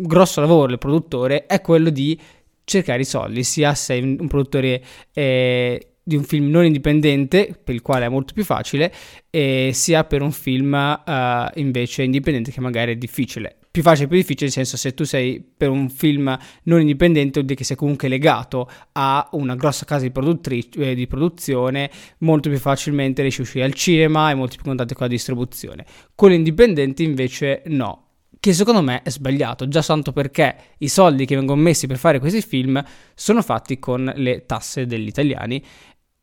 grosso 0.00 0.40
lavoro 0.40 0.68
del 0.68 0.78
produttore 0.78 1.46
è 1.46 1.60
quello 1.60 1.90
di 1.90 2.18
cercare 2.64 3.00
i 3.00 3.04
soldi, 3.04 3.42
sia 3.42 3.74
se 3.74 3.94
un 3.94 4.26
produttore 4.28 4.82
eh, 5.12 5.94
di 6.08 6.16
un 6.16 6.24
film 6.24 6.48
non 6.48 6.64
indipendente, 6.64 7.54
per 7.62 7.74
il 7.74 7.82
quale 7.82 8.06
è 8.06 8.08
molto 8.08 8.32
più 8.32 8.42
facile, 8.42 8.90
sia 9.30 10.04
per 10.04 10.22
un 10.22 10.32
film 10.32 10.72
uh, 10.72 11.60
invece 11.60 12.02
indipendente 12.02 12.50
che 12.50 12.62
magari 12.62 12.92
è 12.92 12.96
difficile. 12.96 13.58
Più 13.70 13.82
facile 13.82 14.06
e 14.06 14.08
più 14.08 14.16
difficile, 14.16 14.46
nel 14.46 14.52
senso 14.52 14.78
se 14.78 14.94
tu 14.94 15.04
sei 15.04 15.38
per 15.38 15.68
un 15.68 15.90
film 15.90 16.34
non 16.62 16.80
indipendente, 16.80 17.32
vuol 17.34 17.44
dire 17.44 17.58
che 17.58 17.64
sei 17.64 17.76
comunque 17.76 18.08
legato 18.08 18.70
a 18.92 19.28
una 19.32 19.54
grossa 19.54 19.84
casa 19.84 20.08
di, 20.08 20.68
eh, 20.78 20.94
di 20.94 21.06
produzione, 21.06 21.90
molto 22.20 22.48
più 22.48 22.58
facilmente 22.58 23.20
riesci 23.20 23.40
a 23.40 23.42
uscire 23.42 23.64
al 23.66 23.74
cinema 23.74 24.30
e 24.30 24.34
molto 24.34 24.56
più 24.56 24.64
contatto 24.64 24.94
con 24.94 25.06
la 25.06 25.12
distribuzione. 25.12 25.84
Con 26.14 26.30
l'indipendente 26.30 27.02
invece 27.02 27.62
no, 27.66 28.06
che 28.40 28.54
secondo 28.54 28.80
me 28.82 29.02
è 29.02 29.10
sbagliato, 29.10 29.68
già 29.68 29.82
santo 29.82 30.12
perché 30.12 30.56
i 30.78 30.88
soldi 30.88 31.26
che 31.26 31.36
vengono 31.36 31.60
messi 31.60 31.86
per 31.86 31.98
fare 31.98 32.18
questi 32.18 32.40
film 32.40 32.82
sono 33.14 33.42
fatti 33.42 33.78
con 33.78 34.10
le 34.16 34.46
tasse 34.46 34.86
degli 34.86 35.06
italiani 35.06 35.62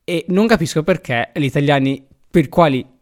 e 0.06 0.26
non 0.30 0.48
capisco 0.48 0.84
perché 0.84 1.32
gli 1.34 1.44
italiani 1.44 2.06
per 2.30 2.48
quali 2.48 2.94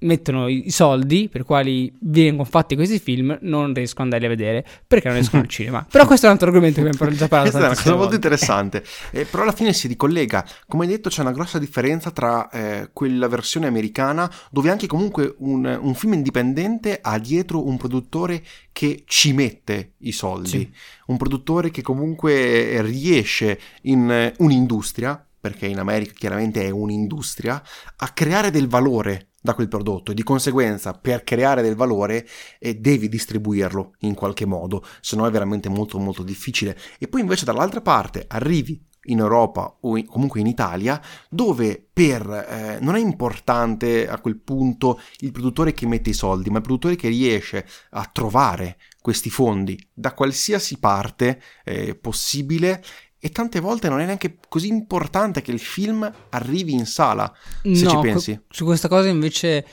mettono 0.00 0.48
i 0.48 0.70
soldi 0.70 1.28
per 1.30 1.44
quali 1.44 1.92
vengono 2.00 2.44
fatti 2.44 2.74
questi 2.74 2.98
film 2.98 3.36
non 3.42 3.72
riesco 3.72 3.96
ad 3.98 4.04
andarli 4.04 4.26
a 4.26 4.28
vedere 4.28 4.66
perché 4.86 5.08
non 5.08 5.16
escono 5.16 5.42
al 5.42 5.48
cinema. 5.50 5.86
Però 5.90 6.06
questo 6.06 6.26
è 6.26 6.28
un 6.28 6.34
altro 6.34 6.48
argomento 6.48 6.82
che 6.82 6.88
abbiamo 6.88 7.14
già 7.14 7.28
parlato 7.28 7.50
questa 7.50 7.68
è 7.68 7.72
una 7.72 7.82
cosa 7.82 7.96
molto 7.96 8.14
interessante. 8.14 8.84
Eh, 9.10 9.24
però 9.24 9.42
alla 9.42 9.52
fine 9.52 9.72
si 9.72 9.88
ricollega. 9.88 10.46
Come 10.66 10.84
hai 10.84 10.90
detto 10.90 11.08
c'è 11.08 11.22
una 11.22 11.32
grossa 11.32 11.58
differenza 11.58 12.10
tra 12.10 12.48
eh, 12.50 12.90
quella 12.92 13.28
versione 13.28 13.66
americana 13.66 14.30
dove 14.50 14.70
anche 14.70 14.86
comunque 14.86 15.34
un, 15.38 15.78
un, 15.80 15.94
film 15.94 16.12
indipendente 16.12 16.98
ha 17.00 17.18
dietro 17.18 17.66
un 17.66 17.76
produttore 17.76 18.42
che 18.72 19.02
ci 19.06 19.32
mette 19.32 19.92
i 19.98 20.12
soldi. 20.12 20.44
Sì. 20.46 20.70
un 21.06 21.16
produttore 21.16 21.70
che 21.70 21.82
comunque 21.82 22.80
riesce 22.82 23.58
in 23.82 24.32
un'industria 24.38 25.25
perché 25.46 25.66
in 25.66 25.78
America 25.78 26.12
chiaramente 26.12 26.64
è 26.64 26.70
un'industria, 26.70 27.62
a 27.98 28.08
creare 28.08 28.50
del 28.50 28.66
valore 28.66 29.28
da 29.40 29.54
quel 29.54 29.68
prodotto 29.68 30.10
e 30.10 30.14
di 30.14 30.24
conseguenza 30.24 30.92
per 30.92 31.22
creare 31.22 31.62
del 31.62 31.76
valore 31.76 32.26
eh, 32.58 32.74
devi 32.74 33.08
distribuirlo 33.08 33.94
in 34.00 34.14
qualche 34.14 34.44
modo, 34.44 34.84
se 35.00 35.14
no 35.14 35.24
è 35.24 35.30
veramente 35.30 35.68
molto 35.68 35.98
molto 35.98 36.24
difficile. 36.24 36.76
E 36.98 37.06
poi 37.06 37.20
invece 37.20 37.44
dall'altra 37.44 37.80
parte 37.80 38.24
arrivi 38.26 38.84
in 39.06 39.20
Europa 39.20 39.78
o 39.82 39.96
in, 39.96 40.06
comunque 40.06 40.40
in 40.40 40.48
Italia, 40.48 41.00
dove 41.30 41.86
per, 41.92 42.28
eh, 42.28 42.78
non 42.80 42.96
è 42.96 42.98
importante 42.98 44.08
a 44.08 44.18
quel 44.18 44.40
punto 44.40 45.00
il 45.18 45.30
produttore 45.30 45.72
che 45.72 45.86
mette 45.86 46.10
i 46.10 46.14
soldi, 46.14 46.50
ma 46.50 46.56
il 46.56 46.64
produttore 46.64 46.96
che 46.96 47.06
riesce 47.06 47.64
a 47.90 48.08
trovare 48.12 48.78
questi 49.00 49.30
fondi 49.30 49.78
da 49.94 50.12
qualsiasi 50.12 50.80
parte 50.80 51.40
eh, 51.64 51.94
possibile 51.94 52.82
e 53.18 53.30
tante 53.30 53.60
volte 53.60 53.88
non 53.88 54.00
è 54.00 54.04
neanche 54.04 54.38
così 54.48 54.68
importante 54.68 55.42
che 55.42 55.50
il 55.50 55.58
film 55.58 56.10
arrivi 56.30 56.72
in 56.72 56.86
sala, 56.86 57.32
se 57.62 57.84
no, 57.84 57.90
ci 57.90 57.98
pensi. 58.00 58.40
Su 58.48 58.64
questa 58.64 58.88
cosa 58.88 59.08
invece 59.08 59.64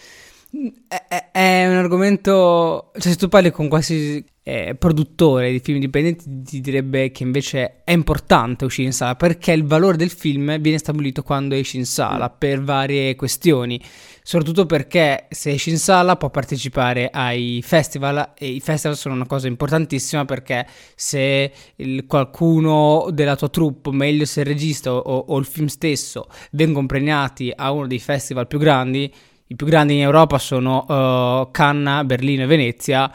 è, 0.87 1.29
è, 1.31 1.67
un 1.67 1.75
argomento, 1.75 2.91
cioè 2.97 3.11
se 3.11 3.17
tu 3.17 3.27
parli 3.27 3.51
con 3.51 3.67
qualsiasi 3.67 4.23
eh, 4.43 4.75
produttore 4.75 5.51
di 5.51 5.59
film 5.59 5.77
indipendenti 5.77 6.41
ti 6.43 6.61
direbbe 6.61 7.11
che 7.11 7.23
invece 7.23 7.83
è 7.83 7.91
importante 7.91 8.65
uscire 8.65 8.87
in 8.87 8.93
sala 8.93 9.15
perché 9.15 9.53
il 9.53 9.63
valore 9.63 9.95
del 9.95 10.09
film 10.09 10.59
viene 10.59 10.77
stabilito 10.77 11.23
quando 11.23 11.55
esci 11.55 11.77
in 11.77 11.85
sala 11.85 12.29
mm. 12.29 12.37
per 12.37 12.61
varie 12.61 13.15
questioni 13.15 13.81
soprattutto 14.23 14.65
perché 14.65 15.27
se 15.29 15.51
esci 15.51 15.69
in 15.69 15.77
sala 15.77 16.15
può 16.15 16.29
partecipare 16.29 17.09
ai 17.11 17.61
festival 17.63 18.33
e 18.37 18.47
i 18.47 18.59
festival 18.61 18.97
sono 18.97 19.13
una 19.13 19.27
cosa 19.27 19.47
importantissima 19.47 20.25
perché 20.25 20.65
se 20.95 21.51
il, 21.75 22.05
qualcuno 22.07 23.09
della 23.11 23.35
tua 23.35 23.49
troupe, 23.49 23.91
meglio 23.91 24.25
se 24.25 24.39
il 24.39 24.45
regista 24.47 24.93
o, 24.93 24.99
o 24.99 25.37
il 25.37 25.45
film 25.45 25.67
stesso, 25.67 26.27
vengono 26.51 26.87
premiati 26.87 27.51
a 27.53 27.71
uno 27.71 27.85
dei 27.85 27.99
festival 27.99 28.47
più 28.47 28.59
grandi, 28.59 29.13
i 29.47 29.55
più 29.55 29.65
grandi 29.65 29.95
in 29.95 30.01
Europa 30.01 30.39
sono 30.39 30.85
uh, 30.87 31.51
Cannes, 31.51 32.05
Berlino 32.05 32.43
e 32.43 32.47
Venezia, 32.47 33.11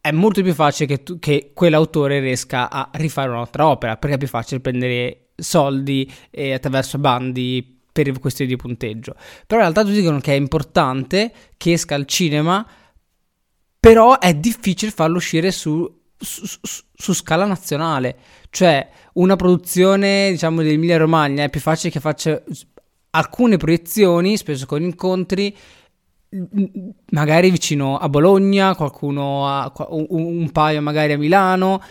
è 0.00 0.10
molto 0.10 0.42
più 0.42 0.54
facile 0.54 0.88
che, 0.88 1.02
tu, 1.02 1.18
che 1.18 1.52
quell'autore 1.54 2.20
riesca 2.20 2.70
a 2.70 2.90
rifare 2.94 3.30
un'altra 3.30 3.68
opera 3.68 3.96
perché 3.96 4.16
è 4.16 4.18
più 4.18 4.28
facile 4.28 4.60
prendere 4.60 5.28
soldi 5.36 6.10
eh, 6.30 6.52
attraverso 6.52 6.98
bandi 6.98 7.79
per 7.92 8.18
questioni 8.18 8.50
di 8.50 8.56
punteggio. 8.56 9.14
Però 9.46 9.60
in 9.60 9.68
realtà 9.68 9.82
tutti 9.82 9.94
dicono 9.94 10.20
che 10.20 10.32
è 10.32 10.36
importante 10.36 11.32
che 11.56 11.72
esca 11.72 11.94
al 11.94 12.06
cinema, 12.06 12.66
però 13.78 14.18
è 14.18 14.34
difficile 14.34 14.90
farlo 14.90 15.16
uscire 15.16 15.50
su, 15.50 15.88
su, 16.16 16.46
su, 16.62 16.82
su 16.92 17.12
scala 17.14 17.46
nazionale. 17.46 18.16
Cioè, 18.50 18.88
una 19.14 19.36
produzione, 19.36 20.30
diciamo, 20.30 20.62
dell'Emilia 20.62 20.98
Romagna 20.98 21.44
è 21.44 21.50
più 21.50 21.60
facile 21.60 21.90
che 21.90 22.00
faccia 22.00 22.42
alcune 23.10 23.56
proiezioni, 23.56 24.36
spesso 24.36 24.66
con 24.66 24.82
incontri, 24.82 25.56
magari 27.10 27.50
vicino 27.50 27.96
a 27.96 28.08
Bologna, 28.08 28.76
qualcuno 28.76 29.48
a, 29.48 29.72
un, 29.88 30.06
un 30.08 30.50
paio 30.52 30.80
magari 30.80 31.12
a 31.12 31.18
Milano, 31.18 31.82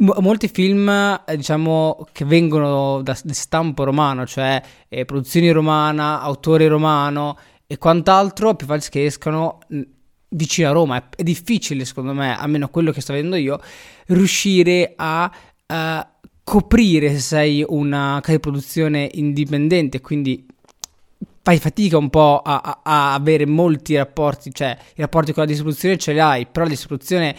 molti 0.00 0.48
film, 0.48 0.88
eh, 0.88 1.36
diciamo, 1.36 2.06
che 2.12 2.24
vengono 2.24 3.02
da, 3.02 3.14
stampo 3.14 3.84
romano, 3.84 4.26
cioè 4.26 4.62
eh, 4.88 5.04
produzioni 5.04 5.50
romana, 5.50 6.20
autore 6.20 6.68
romano 6.68 7.38
e 7.66 7.78
quant'altro, 7.78 8.54
più 8.54 8.66
facile 8.66 8.90
che 8.90 9.04
escano 9.04 9.58
vicino 10.30 10.68
a 10.68 10.72
Roma. 10.72 11.08
È, 11.14 11.22
difficile, 11.22 11.84
secondo 11.84 12.14
me, 12.14 12.36
almeno 12.36 12.68
quello 12.68 12.92
che 12.92 13.00
sto 13.00 13.12
vedendo 13.12 13.36
io, 13.36 13.60
riuscire 14.06 14.94
a 14.96 15.30
uh, 15.66 16.06
coprire 16.42 17.12
se 17.12 17.20
sei 17.20 17.64
una 17.68 18.18
casa 18.22 18.32
di 18.32 18.40
produzione 18.40 19.08
indipendente, 19.12 20.00
quindi 20.00 20.46
fai 21.42 21.58
fatica 21.58 21.96
un 21.96 22.10
po' 22.10 22.40
a, 22.44 22.60
a, 22.60 22.80
a 22.82 23.14
avere 23.14 23.46
molti 23.46 23.96
rapporti, 23.96 24.52
cioè 24.52 24.76
i 24.96 25.00
rapporti 25.00 25.32
con 25.32 25.42
la 25.42 25.48
distribuzione 25.48 25.96
ce 25.96 26.12
li 26.12 26.20
hai, 26.20 26.46
però 26.46 26.64
la 26.64 26.70
distribuzione 26.70 27.36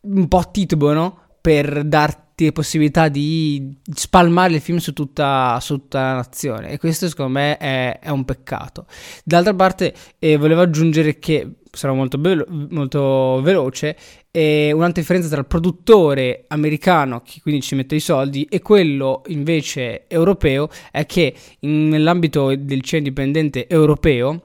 un 0.00 0.28
po' 0.28 0.42
titubono 0.50 1.23
per 1.44 1.84
darti 1.84 2.52
possibilità 2.52 3.08
di 3.08 3.76
spalmare 3.92 4.54
il 4.54 4.62
film 4.62 4.78
su 4.78 4.94
tutta, 4.94 5.58
su 5.60 5.76
tutta 5.76 6.00
la 6.00 6.14
nazione 6.14 6.70
e 6.70 6.78
questo 6.78 7.06
secondo 7.06 7.32
me 7.32 7.58
è, 7.58 7.98
è 7.98 8.08
un 8.08 8.24
peccato. 8.24 8.86
D'altra 9.24 9.52
parte 9.52 9.92
eh, 10.18 10.38
volevo 10.38 10.62
aggiungere 10.62 11.18
che 11.18 11.56
sarò 11.70 11.92
molto, 11.92 12.16
velo- 12.18 12.46
molto 12.48 13.42
veloce 13.42 13.94
e 14.30 14.72
un'altra 14.72 15.02
differenza 15.02 15.28
tra 15.28 15.40
il 15.40 15.46
produttore 15.46 16.46
americano 16.48 17.20
che 17.20 17.40
quindi 17.42 17.60
ci 17.60 17.74
mette 17.74 17.96
i 17.96 18.00
soldi 18.00 18.44
e 18.44 18.62
quello 18.62 19.20
invece 19.26 20.08
europeo 20.08 20.70
è 20.90 21.04
che 21.04 21.34
in, 21.60 21.88
nell'ambito 21.88 22.56
del 22.56 22.80
cinema 22.80 23.06
indipendente 23.06 23.68
europeo 23.68 24.40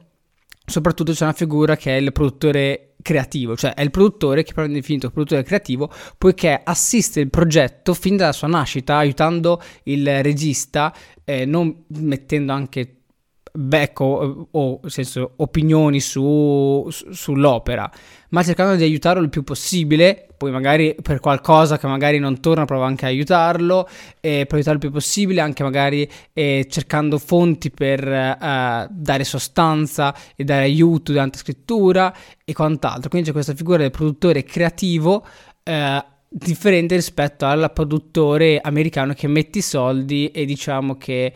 soprattutto 0.66 1.14
c'è 1.14 1.24
una 1.24 1.32
figura 1.32 1.78
che 1.78 1.96
è 1.96 2.00
il 2.02 2.12
produttore 2.12 2.89
creativo, 3.02 3.56
cioè 3.56 3.74
è 3.74 3.82
il 3.82 3.92
produttore 3.92 4.44
che 4.44 4.54
viene 4.56 4.74
definito 4.74 5.10
produttore 5.10 5.44
creativo 5.44 5.92
poiché 6.18 6.60
assiste 6.64 7.20
il 7.20 7.30
progetto 7.30 7.94
fin 7.94 8.18
dalla 8.18 8.34
sua 8.34 8.48
nascita 8.48 8.98
aiutando 8.98 9.62
il 9.84 10.22
regista, 10.22 10.94
eh, 11.24 11.46
non 11.46 11.86
mettendo 11.88 12.52
anche 12.52 12.99
becco 13.54 14.48
o 14.52 14.80
nel 14.82 14.92
senso, 14.92 15.34
opinioni 15.38 16.00
su, 16.00 16.86
su, 16.90 17.12
sull'opera, 17.12 17.90
ma 18.30 18.44
cercando 18.44 18.76
di 18.76 18.84
aiutarlo 18.84 19.22
il 19.24 19.30
più 19.30 19.44
possibile. 19.44 20.28
Poi, 20.38 20.52
magari 20.52 20.96
per 21.02 21.20
qualcosa 21.20 21.78
che 21.78 21.88
magari 21.88 22.18
non 22.18 22.40
torna, 22.40 22.66
prova 22.66 22.86
anche 22.86 23.06
a 23.06 23.10
aiutarlo. 23.10 23.88
E 24.20 24.46
per 24.46 24.54
aiutarlo 24.56 24.74
il 24.74 24.80
più 24.80 24.92
possibile, 24.92 25.42
anche 25.42 25.64
magari 25.64 26.10
eh, 26.34 26.66
cercando 26.70 27.18
fonti 27.18 27.72
per 27.72 28.08
eh, 28.08 28.88
dare 28.90 29.24
sostanza 29.24 30.16
e 30.36 30.44
dare 30.44 30.64
aiuto 30.64 31.12
durante 31.12 31.38
la 31.38 31.44
scrittura 31.44 32.16
e 32.46 32.54
quant'altro. 32.54 33.10
Quindi 33.10 33.28
c'è 33.28 33.34
questa 33.34 33.54
figura 33.54 33.78
del 33.78 33.92
produttore 33.92 34.44
creativo. 34.44 35.26
Eh, 35.64 36.04
differente 36.32 36.96
rispetto 36.96 37.46
al 37.46 37.72
produttore 37.74 38.60
americano 38.62 39.14
che 39.14 39.28
mette 39.28 39.58
i 39.58 39.64
soldi 39.64 40.30
e 40.30 40.46
diciamo 40.46 40.96
che 40.96 41.34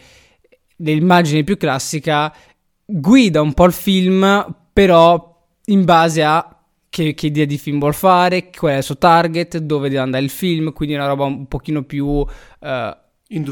l'immagine 0.92 1.44
più 1.44 1.58
classica 1.58 2.34
guida 2.86 3.42
un 3.42 3.54
po' 3.54 3.66
il 3.66 3.72
film, 3.72 4.56
però 4.72 5.48
in 5.66 5.86
base 5.86 6.24
a 6.24 6.48
che, 6.90 7.14
che, 7.16 7.28
idea 7.28 7.46
di 7.46 7.58
film 7.58 7.80
vuol 7.80 7.96
fare, 7.96 8.50
qual 8.52 8.74
è 8.74 8.78
il 8.78 8.84
suo 8.84 8.98
target, 8.98 9.58
dove 9.58 9.90
deve 9.90 10.02
andare 10.02 10.24
il 10.24 10.30
film, 10.30 10.74
quindi 10.74 10.94
una 10.94 11.08
roba 11.08 11.24
un 11.24 11.48
pochino 11.48 11.84
più 11.84 12.06
uh, 12.06 12.28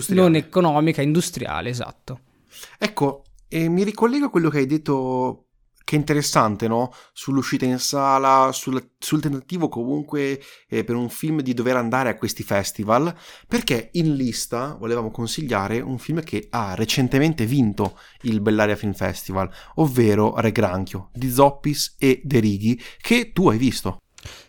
non 0.10 0.36
economica, 0.36 1.02
industriale, 1.02 1.70
esatto. 1.70 2.20
Ecco, 2.78 3.24
e 3.48 3.68
mi 3.68 3.84
ricollego 3.84 4.26
a 4.26 4.30
quello 4.30 4.50
che 4.50 4.60
hai 4.60 4.68
detto 4.68 5.46
che 5.84 5.96
interessante, 5.96 6.68
no? 6.68 6.92
Sull'uscita 7.14 7.66
in 7.66 7.80
sala, 7.80 8.52
sul, 8.54 8.92
sul 8.98 9.22
tentativo 9.22 9.70
comunque 9.70 10.42
eh, 10.68 10.84
per 10.84 10.96
un 10.96 11.10
film 11.10 11.42
di 11.42 11.54
dover 11.54 11.78
andare 11.78 12.10
a 12.10 12.18
questi 12.18 12.44
festival, 12.44 13.14
perché 13.48 13.90
in 13.94 14.16
lista 14.16 14.76
volevamo 14.80 15.12
consigliare 15.12 15.80
un 15.80 15.98
film 15.98 16.22
che 16.24 16.48
ha 16.50 16.76
recentemente 16.76 17.46
vinto 17.46 17.98
il 18.22 18.42
Bellaria 18.42 18.76
Film 18.76 18.94
Festival, 18.94 19.50
ovvero 19.76 20.34
Re 20.38 20.52
Granchio 20.52 21.10
di 21.14 21.30
Zoppis 21.30 21.96
e 21.98 22.22
De 22.24 22.40
Righi, 22.40 22.82
che 23.00 23.32
tu 23.32 23.50
hai 23.50 23.58
visto. 23.58 23.98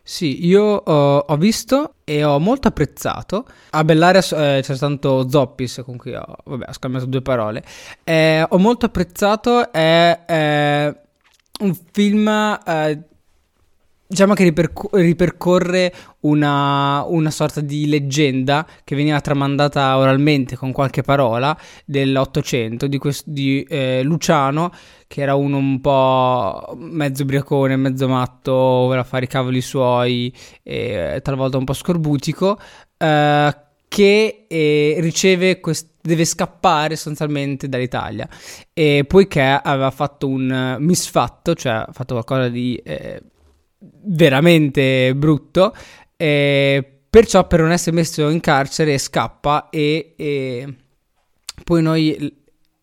Sì, 0.03 0.47
io 0.47 0.83
uh, 0.85 1.25
ho 1.27 1.37
visto 1.37 1.95
e 2.05 2.25
ho 2.25 2.39
molto 2.39 2.69
apprezzato. 2.69 3.47
A 3.71 3.85
Bellaria 3.85 4.21
eh, 4.21 4.61
c'è 4.61 4.77
tanto 4.77 5.29
Zoppis 5.29 5.83
con 5.85 5.97
cui 5.97 6.15
ho, 6.15 6.37
vabbè, 6.45 6.67
ho 6.69 6.73
scambiato 6.73 7.07
due 7.07 7.23
parole. 7.23 7.65
Eh, 8.05 8.45
ho 8.47 8.59
molto 8.59 8.87
apprezzato, 8.87 9.73
è 9.73 10.25
eh, 10.27 11.01
un 11.63 11.77
film 11.93 12.29
eh, 12.29 13.03
diciamo 14.13 14.35
che 14.35 14.45
riperc- 14.45 14.95
ripercorre 14.95 15.93
una, 16.21 17.03
una, 17.07 17.31
sorta 17.31 17.63
di 17.63 17.89
leggenda 17.89 18.67
che 18.85 18.95
veniva 18.95 19.21
tramandata 19.23 19.97
oralmente 19.97 20.55
con 20.55 20.71
qualche 20.71 21.01
parola 21.01 21.57
dell'Ottocento 21.87 22.87
di, 22.87 22.99
quest- 22.99 23.27
di 23.27 23.63
eh, 23.63 24.03
Luciano, 24.03 24.71
che 25.07 25.23
era 25.23 25.35
uno 25.35 25.57
un 25.57 25.81
po' 25.81 26.75
mezzo 26.77 27.25
briacone, 27.25 27.77
mezzo 27.77 28.07
matto, 28.07 28.53
voleva 28.53 29.05
fare 29.05 29.25
i 29.25 29.29
cavoli 29.29 29.63
suoi, 29.63 30.33
e 30.63 31.21
talvolta 31.23 31.57
un 31.57 31.65
po' 31.65 31.73
scorbutico, 31.73 32.59
eh, 32.99 33.57
che 33.93 34.47
eh, 34.49 34.97
riceve 35.01 35.61
quest- 35.61 35.91
deve 36.01 36.25
scappare 36.25 36.95
sostanzialmente 36.95 37.69
dall'Italia 37.69 38.27
e 38.73 39.05
poiché 39.07 39.43
aveva 39.43 39.91
fatto 39.91 40.29
un 40.29 40.77
misfatto, 40.79 41.55
cioè 41.55 41.73
ha 41.73 41.89
fatto 41.93 42.15
qualcosa 42.15 42.49
di 42.49 42.75
eh, 42.83 43.21
veramente 44.05 45.15
brutto. 45.15 45.75
Eh, 46.17 47.01
perciò 47.11 47.47
per 47.47 47.61
non 47.61 47.71
essere 47.71 47.95
messo 47.95 48.31
in 48.31 48.41
carcere 48.41 48.97
scappa 48.97 49.69
e, 49.69 50.15
e, 50.17 50.75
poi 51.63 51.83
noi 51.83 52.35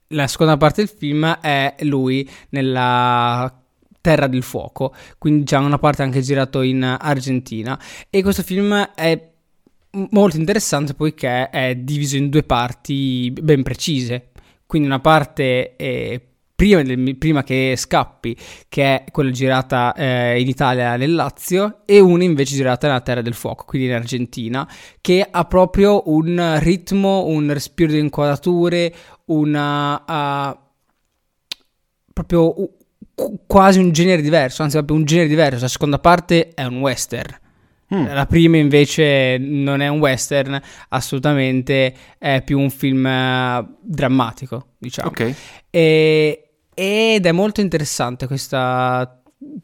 la 0.09 0.27
seconda 0.27 0.57
parte 0.57 0.85
del 0.85 0.95
film 0.95 1.25
è 1.41 1.75
lui 1.79 2.29
nella 2.49 3.51
Terra 3.99 4.27
del 4.27 4.43
Fuoco, 4.43 4.93
quindi 5.17 5.43
c'è 5.45 5.57
una 5.57 5.79
parte 5.79 6.03
anche 6.03 6.21
girato 6.21 6.61
in 6.61 6.83
Argentina 6.83 7.79
e 8.11 8.21
questo 8.21 8.43
film 8.43 8.91
è 8.93 9.28
molto 9.91 10.37
interessante 10.37 10.93
poiché 10.93 11.49
è 11.49 11.75
diviso 11.75 12.17
in 12.17 12.29
due 12.29 12.43
parti 12.43 13.31
ben 13.31 13.63
precise, 13.63 14.29
quindi 14.65 14.87
una 14.87 14.99
parte 14.99 15.75
è 15.75 16.21
prima, 16.59 16.81
del, 16.81 17.15
prima, 17.17 17.41
che 17.41 17.75
scappi, 17.77 18.35
che 18.67 18.83
è 18.83 19.11
quella 19.11 19.31
girata 19.31 19.93
eh, 19.93 20.41
in 20.41 20.47
Italia 20.49 20.97
nel 20.97 21.15
Lazio, 21.15 21.83
e 21.85 21.99
una 21.99 22.23
invece 22.23 22.55
girata 22.55 22.87
nella 22.87 22.99
Terra 22.99 23.21
del 23.21 23.33
Fuoco, 23.33 23.63
quindi 23.63 23.87
in 23.87 23.93
Argentina, 23.93 24.69
che 24.99 25.25
ha 25.29 25.45
proprio 25.45 26.03
un 26.09 26.57
ritmo, 26.59 27.25
un 27.27 27.51
respiro 27.53 27.93
di 27.93 27.99
inquadrature, 27.99 28.93
una... 29.25 30.03
Uh, 30.05 30.67
proprio 32.11 32.53
quasi 33.47 33.79
un 33.79 33.91
genere 33.91 34.21
diverso, 34.21 34.61
anzi 34.63 34.75
proprio 34.75 34.97
un 34.97 35.05
genere 35.05 35.29
diverso, 35.29 35.61
la 35.61 35.67
seconda 35.69 35.99
parte 35.99 36.49
è 36.53 36.65
un 36.65 36.79
western. 36.79 37.37
Mm. 37.93 38.05
La 38.05 38.25
prima 38.25 38.57
invece 38.57 39.37
non 39.39 39.81
è 39.81 39.87
un 39.87 39.99
western, 39.99 40.61
assolutamente 40.89 41.93
è 42.17 42.41
più 42.45 42.59
un 42.59 42.69
film 42.69 43.03
uh, 43.05 43.77
drammatico, 43.81 44.73
diciamo. 44.77 45.09
Ok. 45.09 45.35
E, 45.69 46.49
ed 46.73 47.25
è 47.25 47.31
molto 47.31 47.61
interessante 47.61 48.27
questa 48.27 49.21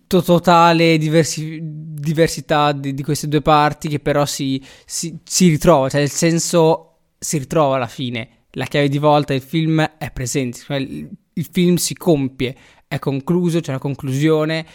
totale 0.07 0.97
diversi- 0.97 1.59
diversità 1.61 2.71
di, 2.71 2.93
di, 2.93 3.03
queste 3.03 3.27
due 3.27 3.41
parti 3.41 3.89
che 3.89 3.99
però 3.99 4.25
si, 4.25 4.63
si, 4.85 5.19
si 5.23 5.49
ritrova, 5.49 5.89
cioè 5.89 6.01
il 6.01 6.09
senso 6.09 6.97
si 7.17 7.37
ritrova 7.37 7.75
alla 7.75 7.87
fine, 7.87 8.45
la 8.51 8.65
chiave 8.65 8.89
di 8.89 8.97
volta 8.97 9.33
del 9.33 9.41
film 9.41 9.81
è 9.97 10.11
presente, 10.11 10.59
cioè 10.59 10.77
il, 10.77 11.09
il 11.33 11.47
film 11.51 11.75
si 11.75 11.93
compie, 11.93 12.55
è 12.87 12.99
concluso, 12.99 13.59
c'è 13.59 13.69
una 13.69 13.79
conclusione 13.79 14.65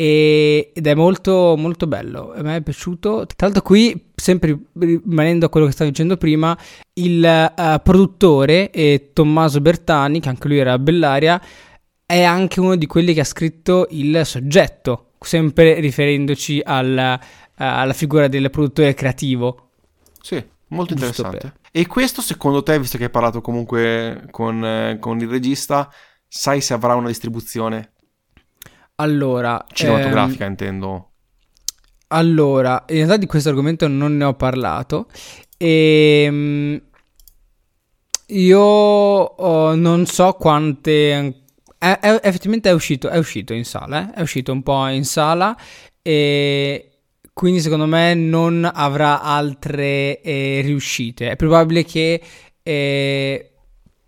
e, 0.00 0.72
ed 0.72 0.86
è 0.86 0.94
molto 0.94 1.54
molto 1.58 1.86
bello 1.86 2.32
a 2.32 2.40
me 2.40 2.56
è 2.56 2.62
piaciuto 2.62 3.26
tra 3.26 3.46
l'altro 3.46 3.62
qui 3.62 4.10
sempre 4.14 4.58
rimanendo 4.72 5.46
a 5.46 5.48
quello 5.50 5.66
che 5.66 5.72
stavo 5.72 5.90
dicendo 5.90 6.16
prima 6.16 6.56
il 6.94 7.52
uh, 7.56 7.82
produttore 7.82 8.70
eh, 8.70 9.10
Tommaso 9.12 9.60
Bertani 9.60 10.20
che 10.20 10.28
anche 10.30 10.48
lui 10.48 10.58
era 10.58 10.72
a 10.72 10.78
Bellaria 10.78 11.40
è 12.10 12.24
anche 12.24 12.58
uno 12.58 12.74
di 12.74 12.86
quelli 12.86 13.14
che 13.14 13.20
ha 13.20 13.24
scritto 13.24 13.86
il 13.90 14.22
soggetto, 14.24 15.12
sempre 15.20 15.78
riferendoci 15.78 16.60
al, 16.64 17.20
uh, 17.20 17.24
alla 17.54 17.92
figura 17.92 18.26
del 18.26 18.50
produttore 18.50 18.94
creativo. 18.94 19.68
Sì, 20.20 20.44
molto 20.68 20.94
interessante. 20.94 21.38
Per... 21.38 21.52
E 21.70 21.86
questo 21.86 22.20
secondo 22.20 22.64
te, 22.64 22.80
visto 22.80 22.98
che 22.98 23.04
hai 23.04 23.10
parlato 23.10 23.40
comunque 23.40 24.26
con, 24.32 24.64
eh, 24.64 24.96
con 24.98 25.20
il 25.20 25.28
regista, 25.28 25.88
sai 26.26 26.60
se 26.60 26.74
avrà 26.74 26.96
una 26.96 27.06
distribuzione? 27.06 27.92
Allora... 29.00 29.64
Cinematografica 29.72 30.44
ehm... 30.44 30.50
intendo. 30.50 31.10
Allora, 32.08 32.84
in 32.88 32.96
realtà 32.96 33.16
di 33.16 33.26
questo 33.26 33.48
argomento 33.48 33.88
non 33.88 34.16
ne 34.16 34.24
ho 34.24 34.34
parlato 34.34 35.06
e... 35.56 36.22
Ehm, 36.26 36.82
io 38.30 38.60
oh, 38.60 39.74
non 39.74 40.06
so 40.06 40.34
quante 40.34 41.40
è, 41.80 41.98
è, 41.98 42.20
effettivamente 42.22 42.68
è 42.68 42.72
uscito, 42.72 43.08
è 43.08 43.16
uscito 43.16 43.54
in 43.54 43.64
sala, 43.64 44.10
eh? 44.10 44.18
è 44.18 44.20
uscito 44.20 44.52
un 44.52 44.62
po' 44.62 44.86
in 44.88 45.04
sala 45.04 45.56
e 46.02 46.90
quindi 47.32 47.60
secondo 47.60 47.86
me 47.86 48.12
non 48.14 48.70
avrà 48.70 49.22
altre 49.22 50.20
eh, 50.20 50.60
riuscite. 50.62 51.30
È 51.30 51.36
probabile 51.36 51.84
che 51.84 52.22
eh, 52.62 53.49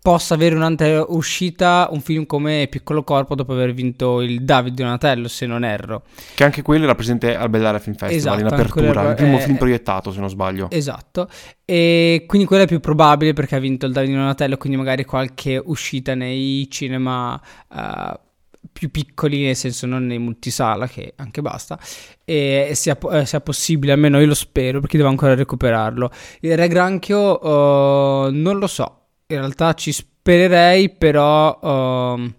possa 0.03 0.33
avere 0.33 0.53
un'altra 0.53 1.05
uscita 1.07 1.87
un 1.89 2.01
film 2.01 2.25
come 2.25 2.67
Piccolo 2.69 3.05
Corpo 3.05 3.35
dopo 3.35 3.53
aver 3.53 3.73
vinto 3.73 4.19
il 4.19 4.43
David 4.43 4.73
Donatello, 4.73 5.29
se 5.29 5.45
non 5.45 5.63
erro. 5.63 6.03
Che 6.35 6.43
anche 6.43 6.61
quello 6.61 6.83
era 6.83 6.93
presente 6.93 7.33
al 7.33 7.49
Bellaria 7.49 7.79
Film 7.79 7.95
Festival 7.95 8.37
esatto, 8.37 8.53
in 8.53 8.59
apertura, 8.59 9.01
era, 9.01 9.09
il 9.11 9.15
primo 9.15 9.37
è, 9.37 9.41
film 9.41 9.55
proiettato 9.55 10.11
se 10.11 10.19
non 10.19 10.27
sbaglio. 10.27 10.69
Esatto, 10.69 11.29
e 11.63 12.25
quindi 12.27 12.45
quello 12.45 12.63
è 12.63 12.67
più 12.67 12.81
probabile 12.81 13.31
perché 13.31 13.55
ha 13.55 13.59
vinto 13.59 13.85
il 13.85 13.93
David 13.93 14.13
Donatello, 14.13 14.57
quindi 14.57 14.77
magari 14.77 15.05
qualche 15.05 15.59
uscita 15.63 16.13
nei 16.13 16.67
cinema... 16.69 17.41
Uh, 17.69 18.19
più 18.71 18.89
piccoli, 18.89 19.43
nel 19.43 19.55
senso 19.55 19.85
non 19.85 20.05
nei 20.05 20.17
multisala, 20.17 20.87
che 20.87 21.13
anche 21.17 21.41
basta, 21.41 21.77
e 22.25 22.71
sia, 22.73 22.97
eh, 23.11 23.25
sia, 23.25 23.39
possibile, 23.41 23.91
almeno 23.91 24.19
io 24.19 24.25
lo 24.25 24.33
spero, 24.33 24.79
perché 24.79 24.97
devo 24.97 25.09
ancora 25.09 25.35
recuperarlo. 25.35 26.09
Il 26.39 26.57
Re 26.57 26.67
Granchio 26.69 27.39
uh, 27.45 28.31
non 28.31 28.57
lo 28.57 28.67
so, 28.67 29.02
in 29.33 29.39
realtà 29.39 29.73
ci 29.73 29.91
spererei, 29.91 30.89
però... 30.89 31.59
Uh, 31.61 32.31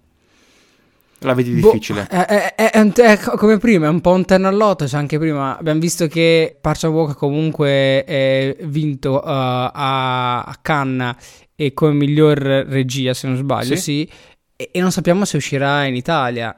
la 1.21 1.33
vedi 1.33 1.53
boh, 1.53 1.73
difficile. 1.73 2.07
È, 2.07 2.55
è, 2.55 2.55
è, 2.55 2.93
è, 2.93 3.19
come 3.19 3.57
prima, 3.59 3.87
è 3.87 3.89
un 3.89 4.01
po' 4.01 4.13
un 4.13 4.25
terno 4.27 4.47
all'otto. 4.47 4.87
Cioè 4.87 5.01
anche 5.01 5.19
prima 5.19 5.57
abbiamo 5.57 5.81
visto 5.81 6.07
che 6.07 6.57
Parcia 6.61 6.89
Walk 6.89 7.17
comunque 7.17 8.05
è 8.05 8.57
vinto 8.65 9.15
uh, 9.15 9.21
a, 9.25 10.43
a, 10.43 10.59
Cannes 10.61 11.15
e 11.57 11.73
come 11.73 11.93
miglior 11.93 12.39
regia, 12.39 13.15
se 13.15 13.27
non 13.27 13.37
sbaglio, 13.37 13.77
sì. 13.77 13.81
sì 13.81 14.11
e, 14.57 14.71
e, 14.73 14.81
non 14.81 14.93
sappiamo 14.93 15.25
se 15.25 15.37
uscirà 15.37 15.85
in 15.85 15.95
Italia. 15.97 16.57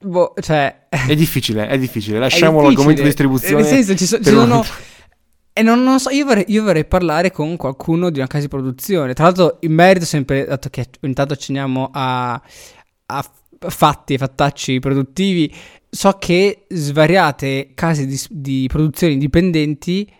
Boh, 0.00 0.34
cioè... 0.40 0.86
È 0.88 1.14
difficile, 1.14 1.66
è 1.66 1.78
difficile. 1.78 2.18
Lasciamo 2.20 2.60
l'argomento 2.60 3.00
di 3.00 3.08
distribuzione. 3.08 3.62
Nel 3.62 3.70
senso, 3.70 3.94
ci, 3.94 4.06
so, 4.06 4.18
ci 4.18 4.30
sono... 4.30 4.64
E 5.56 5.62
non, 5.62 5.84
non 5.84 6.00
so, 6.00 6.10
io 6.10 6.24
vorrei, 6.24 6.46
io 6.48 6.64
vorrei, 6.64 6.84
parlare 6.84 7.30
con 7.30 7.56
qualcuno 7.56 8.10
di 8.10 8.18
una 8.18 8.26
casa 8.26 8.42
di 8.42 8.48
produzione. 8.48 9.14
Tra 9.14 9.26
l'altro, 9.26 9.58
in 9.60 9.72
merito, 9.72 10.04
sempre, 10.04 10.44
dato 10.46 10.68
che 10.68 10.88
ogni 11.02 11.14
tanto 11.14 11.34
accenniamo 11.34 11.90
a, 11.92 12.42
a 13.06 13.32
fatti 13.60 14.14
e 14.14 14.18
fattacci 14.18 14.80
produttivi, 14.80 15.54
so 15.88 16.16
che 16.18 16.66
svariate 16.68 17.70
case 17.74 18.04
di, 18.04 18.20
di 18.30 18.66
produzione 18.68 19.12
indipendenti, 19.12 20.12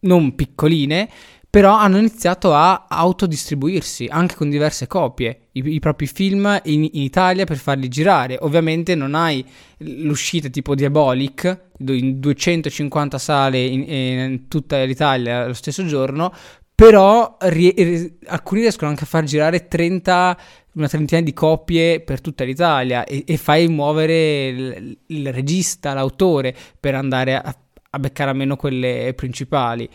non 0.00 0.34
piccoline, 0.34 1.10
però 1.50 1.74
hanno 1.74 1.98
iniziato 1.98 2.54
a 2.54 2.86
autodistribuirsi 2.88 4.06
anche 4.08 4.36
con 4.36 4.48
diverse 4.48 4.86
copie 4.86 5.48
i, 5.52 5.74
i 5.74 5.80
propri 5.80 6.06
film 6.06 6.60
in, 6.64 6.84
in, 6.84 7.02
Italia 7.02 7.44
per 7.44 7.56
farli 7.56 7.88
girare. 7.88 8.38
Ovviamente 8.40 8.94
non 8.94 9.16
hai 9.16 9.44
l'uscita 9.78 10.48
tipo 10.48 10.76
Diabolic 10.76 11.58
in 11.78 12.20
250 12.20 13.18
sale 13.18 13.64
in, 13.64 13.82
in 13.82 14.48
tutta 14.48 14.80
l'Italia 14.84 15.48
lo 15.48 15.52
stesso 15.52 15.84
giorno, 15.84 16.32
però 16.72 17.36
ri- 17.40 18.16
alcuni 18.26 18.60
riescono 18.60 18.90
anche 18.90 19.02
a 19.02 19.08
far 19.08 19.24
girare 19.24 19.66
30 19.66 20.38
una 20.74 20.86
trentina 20.86 21.20
di 21.20 21.32
copie 21.32 22.00
per 22.00 22.20
tutta 22.20 22.44
l'Italia 22.44 23.04
e, 23.04 23.24
e 23.26 23.36
fai 23.36 23.66
muovere 23.66 24.46
il, 24.46 24.98
il, 25.06 25.32
regista, 25.32 25.94
l'autore 25.94 26.54
per 26.78 26.94
andare 26.94 27.34
a, 27.34 27.54
a 27.90 27.98
beccare 27.98 28.30
almeno 28.30 28.54
quelle 28.54 29.12
principali 29.16 29.88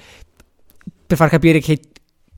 per 1.06 1.18
far 1.18 1.30
capire 1.30 1.60
che 1.60 1.80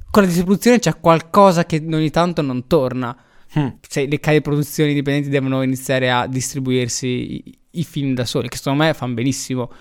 con 0.09 0.23
la 0.23 0.27
distribuzione 0.27 0.79
c'è 0.79 0.99
qualcosa 0.99 1.65
che 1.65 1.83
ogni 1.85 2.09
tanto 2.09 2.41
non 2.41 2.67
torna. 2.67 3.15
mm. 3.57 3.67
se 3.87 4.07
le 4.07 4.19
case 4.19 4.41
produzioni 4.41 4.91
indipendenti 4.91 5.29
devono 5.29 5.61
iniziare 5.61 6.11
a 6.11 6.27
distribuirsi 6.27 7.07
i, 7.07 7.59
i 7.71 7.83
film 7.83 8.13
da 8.13 8.25
soli, 8.25 8.49
che 8.49 8.57
secondo 8.57 8.83
me 8.83 8.93
fanno 8.93 9.13
benissimo. 9.13 9.71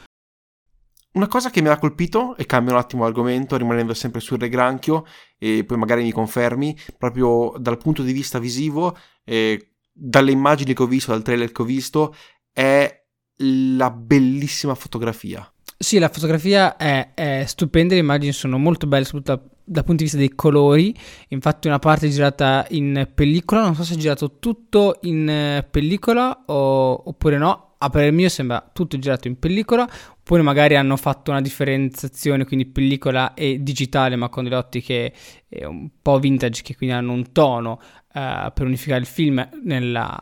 Una 1.13 1.29
cosa 1.29 1.49
che 1.49 1.63
mi 1.63 1.69
ha 1.69 1.79
colpito, 1.79 2.37
e 2.37 2.45
cambio 2.45 2.75
un 2.75 2.79
attimo 2.79 3.07
argomento 3.07 3.57
rimanendo 3.57 3.95
sempre 3.95 4.21
sul 4.21 4.39
Re 4.39 4.51
Granchio, 4.51 5.07
e 5.39 5.65
poi 5.65 5.79
magari 5.79 6.03
mi 6.03 6.13
confermi, 6.13 6.77
proprio 6.99 7.55
dal 7.59 7.79
punto 7.79 8.03
di 8.03 8.13
vista 8.13 8.39
visivo, 8.39 8.97
eh, 9.25 9.77
dalle 9.91 10.31
immagini 10.31 10.75
che 10.75 10.83
ho 10.83 10.87
visto, 10.87 11.13
dal 11.13 11.23
trailer 11.23 11.53
che 11.53 11.63
ho 11.63 11.65
visto, 11.65 12.15
è 12.53 13.05
la 13.39 13.91
bellissima 13.91 14.75
fotografia. 14.75 15.51
Sì, 15.79 15.99
la 15.99 16.09
fotografia 16.09 16.77
è, 16.77 17.13
è 17.13 17.45
stupenda, 17.47 17.95
le 17.95 18.01
immagini 18.01 18.33
sono 18.33 18.57
molto 18.57 18.87
belle, 18.87 19.05
soprattutto 19.05 19.57
dal 19.63 19.85
punto 19.85 19.99
di 19.99 20.05
vista 20.05 20.17
dei 20.17 20.35
colori. 20.35 20.95
Infatti, 21.29 21.67
una 21.67 21.79
parte 21.79 22.07
è 22.07 22.11
girata 22.11 22.67
in 22.71 23.09
pellicola. 23.15 23.63
Non 23.63 23.75
so 23.75 23.85
se 23.85 23.95
è 23.95 23.97
girato 23.99 24.39
tutto 24.39 24.99
in 25.03 25.29
eh, 25.29 25.67
pellicola 25.71 26.45
o, 26.47 27.09
oppure 27.09 27.37
no. 27.37 27.75
A 27.79 27.91
per 27.91 28.07
il 28.07 28.15
mio 28.15 28.31
sembra 28.31 28.71
tutto 28.73 28.99
girato 28.99 29.29
in 29.29 29.39
pellicola. 29.39 29.87
Oppure 30.19 30.41
magari 30.41 30.77
hanno 30.77 30.97
fatto 30.97 31.31
una 31.31 31.43
differenziazione, 31.43 32.47
quindi 32.47 32.65
pellicola 32.65 33.35
e 33.35 33.63
digitale, 33.63 34.17
ma 34.17 34.31
con 34.31 34.45
delle 34.45 34.57
ottiche 34.57 35.13
eh, 35.47 35.67
un 35.67 35.91
po' 36.01 36.19
vintage, 36.19 36.63
che 36.63 36.75
quindi 36.75 36.97
hanno 36.97 37.13
un 37.13 37.33
tono 37.33 37.79
eh, 38.15 38.51
per 38.55 38.65
unificare 38.65 39.01
il 39.01 39.07
film 39.07 39.47
nella 39.63 40.19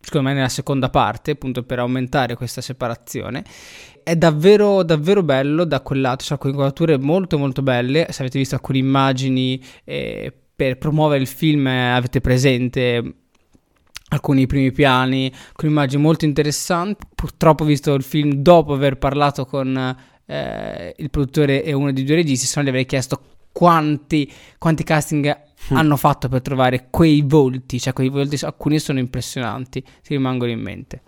secondo 0.00 0.28
me 0.28 0.34
nella 0.34 0.48
seconda 0.48 0.88
parte, 0.90 1.32
appunto 1.32 1.62
per 1.62 1.78
aumentare 1.78 2.34
questa 2.34 2.60
separazione. 2.60 3.44
È 4.02 4.16
davvero, 4.16 4.82
davvero 4.82 5.22
bello 5.22 5.64
da 5.64 5.80
quel 5.80 6.00
lato, 6.00 6.24
c'è 6.24 6.32
alcune 6.32 6.52
inquadrature 6.52 6.98
molto 6.98 7.38
molto 7.38 7.62
belle, 7.62 8.06
se 8.10 8.22
avete 8.22 8.38
visto 8.38 8.54
alcune 8.54 8.78
immagini 8.78 9.62
eh, 9.84 10.32
per 10.56 10.78
promuovere 10.78 11.20
il 11.20 11.28
film 11.28 11.66
avete 11.66 12.20
presente 12.20 13.14
alcuni 14.08 14.46
primi 14.46 14.72
piani, 14.72 15.30
alcune 15.48 15.70
immagini 15.70 16.02
molto 16.02 16.24
interessanti. 16.24 17.06
Purtroppo 17.14 17.62
ho 17.62 17.66
visto 17.66 17.94
il 17.94 18.02
film 18.02 18.32
dopo 18.32 18.72
aver 18.72 18.96
parlato 18.96 19.44
con 19.44 19.96
eh, 20.26 20.94
il 20.96 21.10
produttore 21.10 21.62
e 21.62 21.72
uno 21.72 21.92
dei 21.92 22.04
due 22.04 22.16
registi, 22.16 22.46
se 22.46 22.58
no 22.58 22.64
gli 22.64 22.70
avrei 22.70 22.86
chiesto 22.86 23.20
quanti, 23.52 24.32
quanti 24.58 24.84
casting 24.84 25.46
mm. 25.72 25.76
hanno 25.76 25.96
fatto 25.96 26.28
per 26.28 26.42
trovare 26.42 26.88
quei 26.90 27.22
volti, 27.22 27.80
cioè 27.80 27.92
quei 27.92 28.08
volti, 28.08 28.44
alcuni 28.44 28.78
sono 28.78 28.98
impressionanti, 28.98 29.82
ti 29.82 30.14
rimangono 30.14 30.50
in 30.50 30.60
mente. 30.60 31.02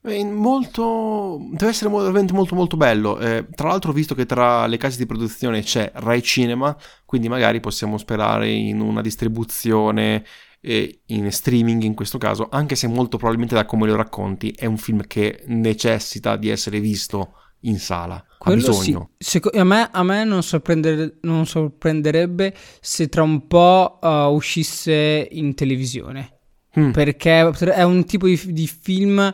Molto, 0.00 1.38
deve 1.50 1.70
essere 1.70 1.90
veramente 1.90 2.32
molto 2.32 2.54
molto 2.54 2.78
bello. 2.78 3.18
Eh, 3.18 3.46
tra 3.54 3.68
l'altro, 3.68 3.90
ho 3.90 3.94
visto 3.94 4.14
che 4.14 4.24
tra 4.24 4.66
le 4.66 4.78
case 4.78 4.96
di 4.96 5.04
produzione 5.04 5.62
c'è 5.62 5.90
Rai 5.96 6.22
Cinema, 6.22 6.74
quindi 7.04 7.28
magari 7.28 7.60
possiamo 7.60 7.98
sperare 7.98 8.48
in 8.50 8.80
una 8.80 9.02
distribuzione 9.02 10.24
eh, 10.60 11.02
in 11.06 11.30
streaming 11.30 11.82
in 11.82 11.94
questo 11.94 12.16
caso, 12.18 12.48
anche 12.50 12.74
se 12.74 12.86
molto 12.86 13.16
probabilmente 13.16 13.54
da 13.54 13.66
come 13.66 13.86
lo 13.86 13.96
racconti 13.96 14.50
è 14.50 14.66
un 14.66 14.78
film 14.78 15.06
che 15.06 15.42
necessita 15.46 16.36
di 16.36 16.48
essere 16.48 16.80
visto 16.80 17.34
in 17.60 17.78
sala. 17.78 18.24
Quello. 18.38 18.72
Sì. 18.72 18.96
Seco- 19.18 19.50
a 19.52 19.64
me, 19.64 19.88
a 19.90 20.02
me 20.02 20.24
non, 20.24 20.42
sorprendere- 20.42 21.18
non, 21.22 21.46
sorprenderebbe 21.46 22.54
se 22.80 23.08
tra 23.08 23.22
un 23.22 23.46
po' 23.46 23.98
uh, 24.00 24.32
uscisse 24.32 25.26
in 25.30 25.54
televisione. 25.54 26.34
Mm. 26.78 26.90
Perché 26.90 27.50
è 27.50 27.82
un 27.82 28.04
tipo 28.04 28.26
di, 28.26 28.40
di, 28.52 28.68
film 28.68 29.32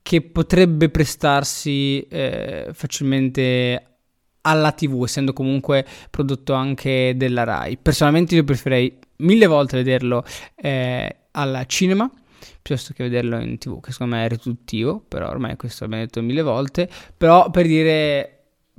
che 0.00 0.22
potrebbe 0.22 0.88
prestarsi 0.88 2.00
eh, 2.08 2.70
facilmente 2.72 3.98
alla 4.42 4.70
TV, 4.72 5.02
essendo 5.02 5.32
comunque 5.32 5.84
prodotto 6.08 6.54
anche 6.54 7.14
della 7.16 7.44
Rai. 7.44 7.76
Personalmente 7.76 8.36
io 8.36 8.44
preferirei 8.44 8.98
mille 9.18 9.46
volte 9.46 9.76
vederlo 9.76 10.24
eh, 10.54 11.16
al 11.32 11.64
cinema 11.66 12.10
piuttosto 12.62 12.92
che 12.92 13.04
vederlo 13.04 13.38
in 13.38 13.58
tv, 13.58 13.80
che 13.80 13.92
secondo 13.92 14.16
me 14.16 14.24
è 14.24 14.28
riduttivo, 14.28 15.04
però 15.06 15.28
ormai 15.28 15.56
questo 15.56 15.84
l'abbiamo 15.84 16.04
detto 16.04 16.22
mille 16.22 16.42
volte, 16.42 16.88
però 17.16 17.50
per 17.50 17.66
dire 17.66 18.30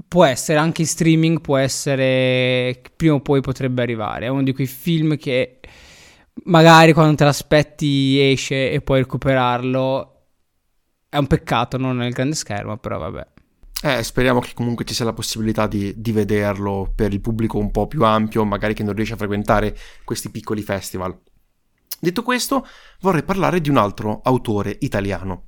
può 0.08 0.24
essere 0.26 0.60
anche 0.60 0.82
in 0.82 0.88
streaming, 0.88 1.42
può 1.42 1.58
essere 1.58 2.82
prima 2.96 3.16
o 3.16 3.22
poi 3.22 3.42
potrebbe 3.42 3.82
arrivare, 3.82 4.26
è 4.26 4.30
uno 4.30 4.44
di 4.44 4.54
quei 4.54 4.68
film 4.68 5.18
che 5.18 5.60
magari 6.46 6.94
quando 6.94 7.16
te 7.16 7.24
l'aspetti 7.24 8.20
esce 8.20 8.72
e 8.72 8.82
puoi 8.82 9.00
recuperarlo, 9.00 10.14
è 11.10 11.18
un 11.18 11.28
peccato 11.28 11.78
non 11.78 11.98
nel 11.98 12.14
grande 12.14 12.36
schermo, 12.36 12.78
però 12.78 12.98
vabbè. 13.00 13.28
Eh, 13.84 14.02
speriamo 14.02 14.40
che 14.40 14.54
comunque 14.56 14.86
ci 14.86 14.96
sia 14.96 15.06
la 15.06 15.14
possibilità 15.14 15.68
di, 15.68 15.94
di, 16.02 16.12
vederlo 16.12 16.92
per 16.96 17.14
il 17.14 17.22
pubblico 17.22 17.60
un 17.60 17.70
po' 17.70 17.86
più 17.86 18.04
ampio, 18.04 18.44
magari 18.44 18.74
che 18.74 18.82
non 18.82 18.96
riesce 18.96 19.14
a 19.14 19.18
frequentare 19.18 19.78
questi 20.04 20.32
piccoli 20.32 20.64
festival. 20.64 21.16
Detto 22.00 22.24
questo, 22.24 22.66
vorrei 23.02 23.24
parlare 23.24 23.60
di 23.60 23.70
un 23.70 23.78
altro 23.78 24.22
autore 24.24 24.78
italiano. 24.82 25.46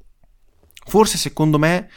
Forse 0.86 1.18
secondo 1.18 1.60
me 1.60 1.90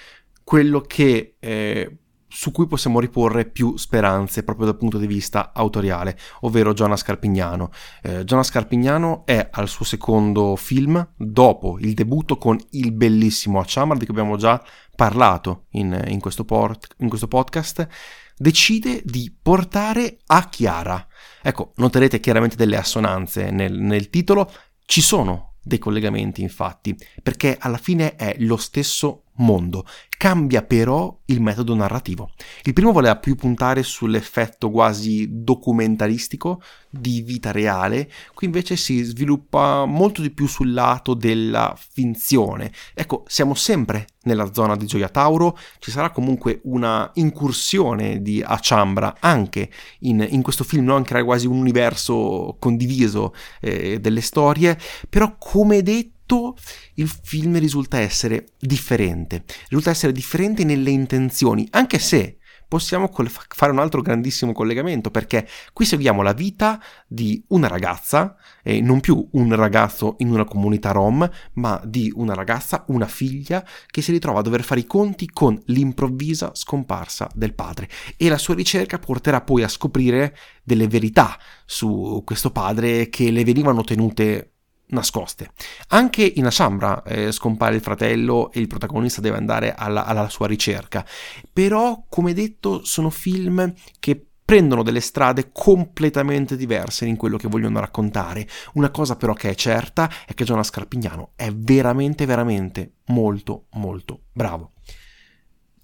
quello 0.44 0.80
che, 0.80 1.36
eh, 1.38 1.98
su 2.28 2.50
cui 2.50 2.66
possiamo 2.66 3.00
riporre 3.00 3.46
più 3.46 3.76
speranze 3.76 4.42
proprio 4.42 4.66
dal 4.66 4.76
punto 4.76 4.98
di 4.98 5.06
vista 5.06 5.52
autoriale, 5.54 6.18
ovvero 6.40 6.74
Giona 6.74 6.96
Scarpignano. 6.96 7.70
Eh, 8.02 8.24
Giona 8.24 8.42
Scarpignano 8.42 9.24
è 9.24 9.48
al 9.50 9.68
suo 9.68 9.84
secondo 9.84 10.56
film, 10.56 11.14
dopo 11.16 11.78
il 11.78 11.94
debutto 11.94 12.36
con 12.36 12.58
il 12.70 12.92
bellissimo 12.92 13.60
Achamar, 13.60 13.96
di 13.96 14.04
cui 14.04 14.14
abbiamo 14.14 14.36
già 14.36 14.62
parlato 14.94 15.66
in, 15.70 15.98
in, 16.08 16.20
questo, 16.20 16.44
port, 16.44 16.94
in 16.98 17.08
questo 17.08 17.28
podcast, 17.28 17.88
decide 18.36 19.02
di 19.04 19.34
portare 19.40 20.18
a 20.26 20.48
Chiara. 20.48 21.06
Ecco, 21.42 21.72
noterete 21.76 22.20
chiaramente 22.20 22.56
delle 22.56 22.76
assonanze 22.76 23.50
nel, 23.50 23.72
nel 23.78 24.10
titolo, 24.10 24.50
ci 24.84 25.00
sono 25.00 25.54
dei 25.62 25.78
collegamenti 25.78 26.42
infatti, 26.42 26.96
perché 27.22 27.56
alla 27.58 27.78
fine 27.78 28.16
è 28.16 28.36
lo 28.40 28.56
stesso 28.56 29.24
mondo. 29.36 29.84
Cambia 30.16 30.62
però 30.62 31.18
il 31.26 31.40
metodo 31.40 31.74
narrativo. 31.74 32.30
Il 32.62 32.72
primo 32.72 32.92
voleva 32.92 33.16
più 33.16 33.34
puntare 33.34 33.82
sull'effetto 33.82 34.70
quasi 34.70 35.26
documentaristico 35.30 36.62
di 36.88 37.22
vita 37.22 37.50
reale, 37.50 38.10
qui 38.34 38.46
invece 38.46 38.76
si 38.76 39.02
sviluppa 39.02 39.84
molto 39.84 40.22
di 40.22 40.30
più 40.30 40.46
sul 40.46 40.72
lato 40.72 41.14
della 41.14 41.74
finzione. 41.76 42.70
Ecco, 42.94 43.24
siamo 43.26 43.54
sempre 43.54 44.06
nella 44.24 44.52
zona 44.52 44.76
di 44.76 44.86
Gioia 44.86 45.08
Tauro, 45.08 45.58
ci 45.78 45.90
sarà 45.90 46.10
comunque 46.10 46.60
una 46.64 47.10
incursione 47.14 48.22
di 48.22 48.42
Achambra 48.44 49.16
anche 49.18 49.70
in, 50.00 50.24
in 50.30 50.42
questo 50.42 50.62
film, 50.62 50.84
no? 50.84 50.94
anche 50.94 51.20
quasi 51.24 51.46
un 51.46 51.58
universo 51.58 52.56
condiviso 52.60 53.34
eh, 53.60 53.98
delle 53.98 54.20
storie, 54.20 54.78
però 55.08 55.36
come 55.38 55.82
detto 55.82 56.11
tutto 56.32 56.56
il 56.94 57.08
film 57.08 57.58
risulta 57.58 57.98
essere 57.98 58.46
differente, 58.58 59.44
risulta 59.68 59.90
essere 59.90 60.12
differente 60.12 60.64
nelle 60.64 60.88
intenzioni, 60.88 61.68
anche 61.72 61.98
se 61.98 62.38
possiamo 62.66 63.10
fare 63.48 63.70
un 63.70 63.78
altro 63.78 64.00
grandissimo 64.00 64.52
collegamento 64.52 65.10
perché 65.10 65.46
qui 65.74 65.84
seguiamo 65.84 66.22
la 66.22 66.32
vita 66.32 66.80
di 67.06 67.44
una 67.48 67.68
ragazza, 67.68 68.34
e 68.62 68.80
non 68.80 69.00
più 69.00 69.28
un 69.32 69.54
ragazzo 69.54 70.14
in 70.20 70.30
una 70.30 70.44
comunità 70.44 70.90
rom, 70.90 71.28
ma 71.54 71.78
di 71.84 72.10
una 72.16 72.32
ragazza, 72.32 72.84
una 72.88 73.06
figlia 73.06 73.62
che 73.88 74.00
si 74.00 74.10
ritrova 74.10 74.38
a 74.38 74.42
dover 74.42 74.62
fare 74.62 74.80
i 74.80 74.86
conti 74.86 75.28
con 75.28 75.60
l'improvvisa 75.66 76.52
scomparsa 76.54 77.28
del 77.34 77.52
padre. 77.52 77.90
E 78.16 78.30
la 78.30 78.38
sua 78.38 78.54
ricerca 78.54 78.98
porterà 78.98 79.42
poi 79.42 79.64
a 79.64 79.68
scoprire 79.68 80.34
delle 80.62 80.88
verità 80.88 81.36
su 81.66 82.22
questo 82.24 82.50
padre 82.52 83.10
che 83.10 83.30
le 83.30 83.44
venivano 83.44 83.84
tenute 83.84 84.51
nascoste. 84.92 85.50
Anche 85.88 86.24
in 86.24 86.46
Asambra 86.46 87.02
eh, 87.02 87.32
scompare 87.32 87.74
il 87.74 87.82
fratello 87.82 88.50
e 88.52 88.60
il 88.60 88.68
protagonista 88.68 89.20
deve 89.20 89.36
andare 89.36 89.74
alla, 89.74 90.04
alla 90.04 90.28
sua 90.28 90.46
ricerca. 90.46 91.04
Però, 91.52 92.04
come 92.08 92.32
detto, 92.32 92.84
sono 92.84 93.10
film 93.10 93.72
che 93.98 94.26
prendono 94.44 94.82
delle 94.82 95.00
strade 95.00 95.50
completamente 95.52 96.56
diverse 96.56 97.06
in 97.06 97.16
quello 97.16 97.36
che 97.36 97.48
vogliono 97.48 97.80
raccontare. 97.80 98.46
Una 98.74 98.90
cosa 98.90 99.16
però 99.16 99.32
che 99.32 99.50
è 99.50 99.54
certa 99.54 100.10
è 100.26 100.34
che 100.34 100.44
Giona 100.44 100.62
Scarpignano 100.62 101.32
è 101.36 101.50
veramente, 101.52 102.26
veramente 102.26 102.96
molto, 103.06 103.66
molto 103.72 104.24
bravo. 104.32 104.72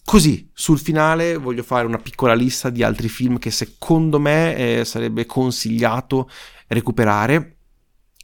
Così, 0.04 0.50
sul 0.54 0.78
finale 0.78 1.36
voglio 1.36 1.62
fare 1.62 1.86
una 1.86 1.98
piccola 1.98 2.32
lista 2.32 2.70
di 2.70 2.82
altri 2.82 3.08
film 3.08 3.38
che 3.38 3.50
secondo 3.50 4.18
me 4.18 4.56
eh, 4.56 4.84
sarebbe 4.86 5.26
consigliato 5.26 6.30
recuperare 6.66 7.57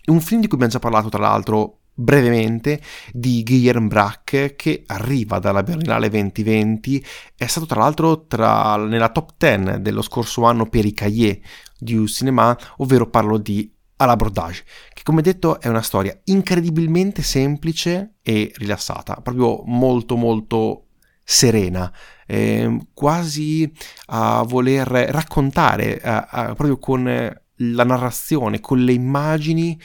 un 0.07 0.21
film 0.21 0.41
di 0.41 0.47
cui 0.47 0.57
abbiamo 0.57 0.73
già 0.73 0.79
parlato, 0.79 1.09
tra 1.09 1.21
l'altro, 1.21 1.79
brevemente, 1.95 2.81
di 3.13 3.43
Guillermo 3.43 3.89
Brack, 3.89 4.57
che 4.57 4.83
arriva 4.87 5.39
dalla 5.39 5.63
Berlinale 5.63 6.09
2020, 6.09 7.05
è 7.37 7.47
stato 7.47 7.67
tra 7.67 7.81
l'altro 7.81 8.27
tra, 8.27 8.77
nella 8.77 9.11
top 9.11 9.35
10 9.39 9.81
dello 9.81 10.03
scorso 10.03 10.45
anno 10.45 10.67
per 10.67 10.85
i 10.85 10.93
cahiers 10.93 11.39
di 11.79 12.07
cinema, 12.07 12.57
ovvero 12.79 13.09
parlo 13.09 13.39
di 13.39 13.73
l'abordage, 14.07 14.65
che 14.93 15.03
come 15.03 15.23
detto 15.23 15.61
è 15.61 15.69
una 15.69 15.83
storia 15.83 16.19
incredibilmente 16.25 17.23
semplice 17.23 18.17
e 18.23 18.53
rilassata, 18.57 19.15
proprio 19.23 19.63
molto 19.65 20.17
molto 20.17 20.87
serena, 21.25 21.91
eh, 22.27 22.79
quasi 22.93 23.71
a 24.07 24.43
voler 24.47 24.87
raccontare, 24.87 26.01
a, 26.01 26.27
a, 26.31 26.45
proprio 26.55 26.79
con 26.79 27.43
la 27.59 27.85
narrazione, 27.85 28.61
con 28.61 28.83
le 28.83 28.93
immagini, 28.93 29.79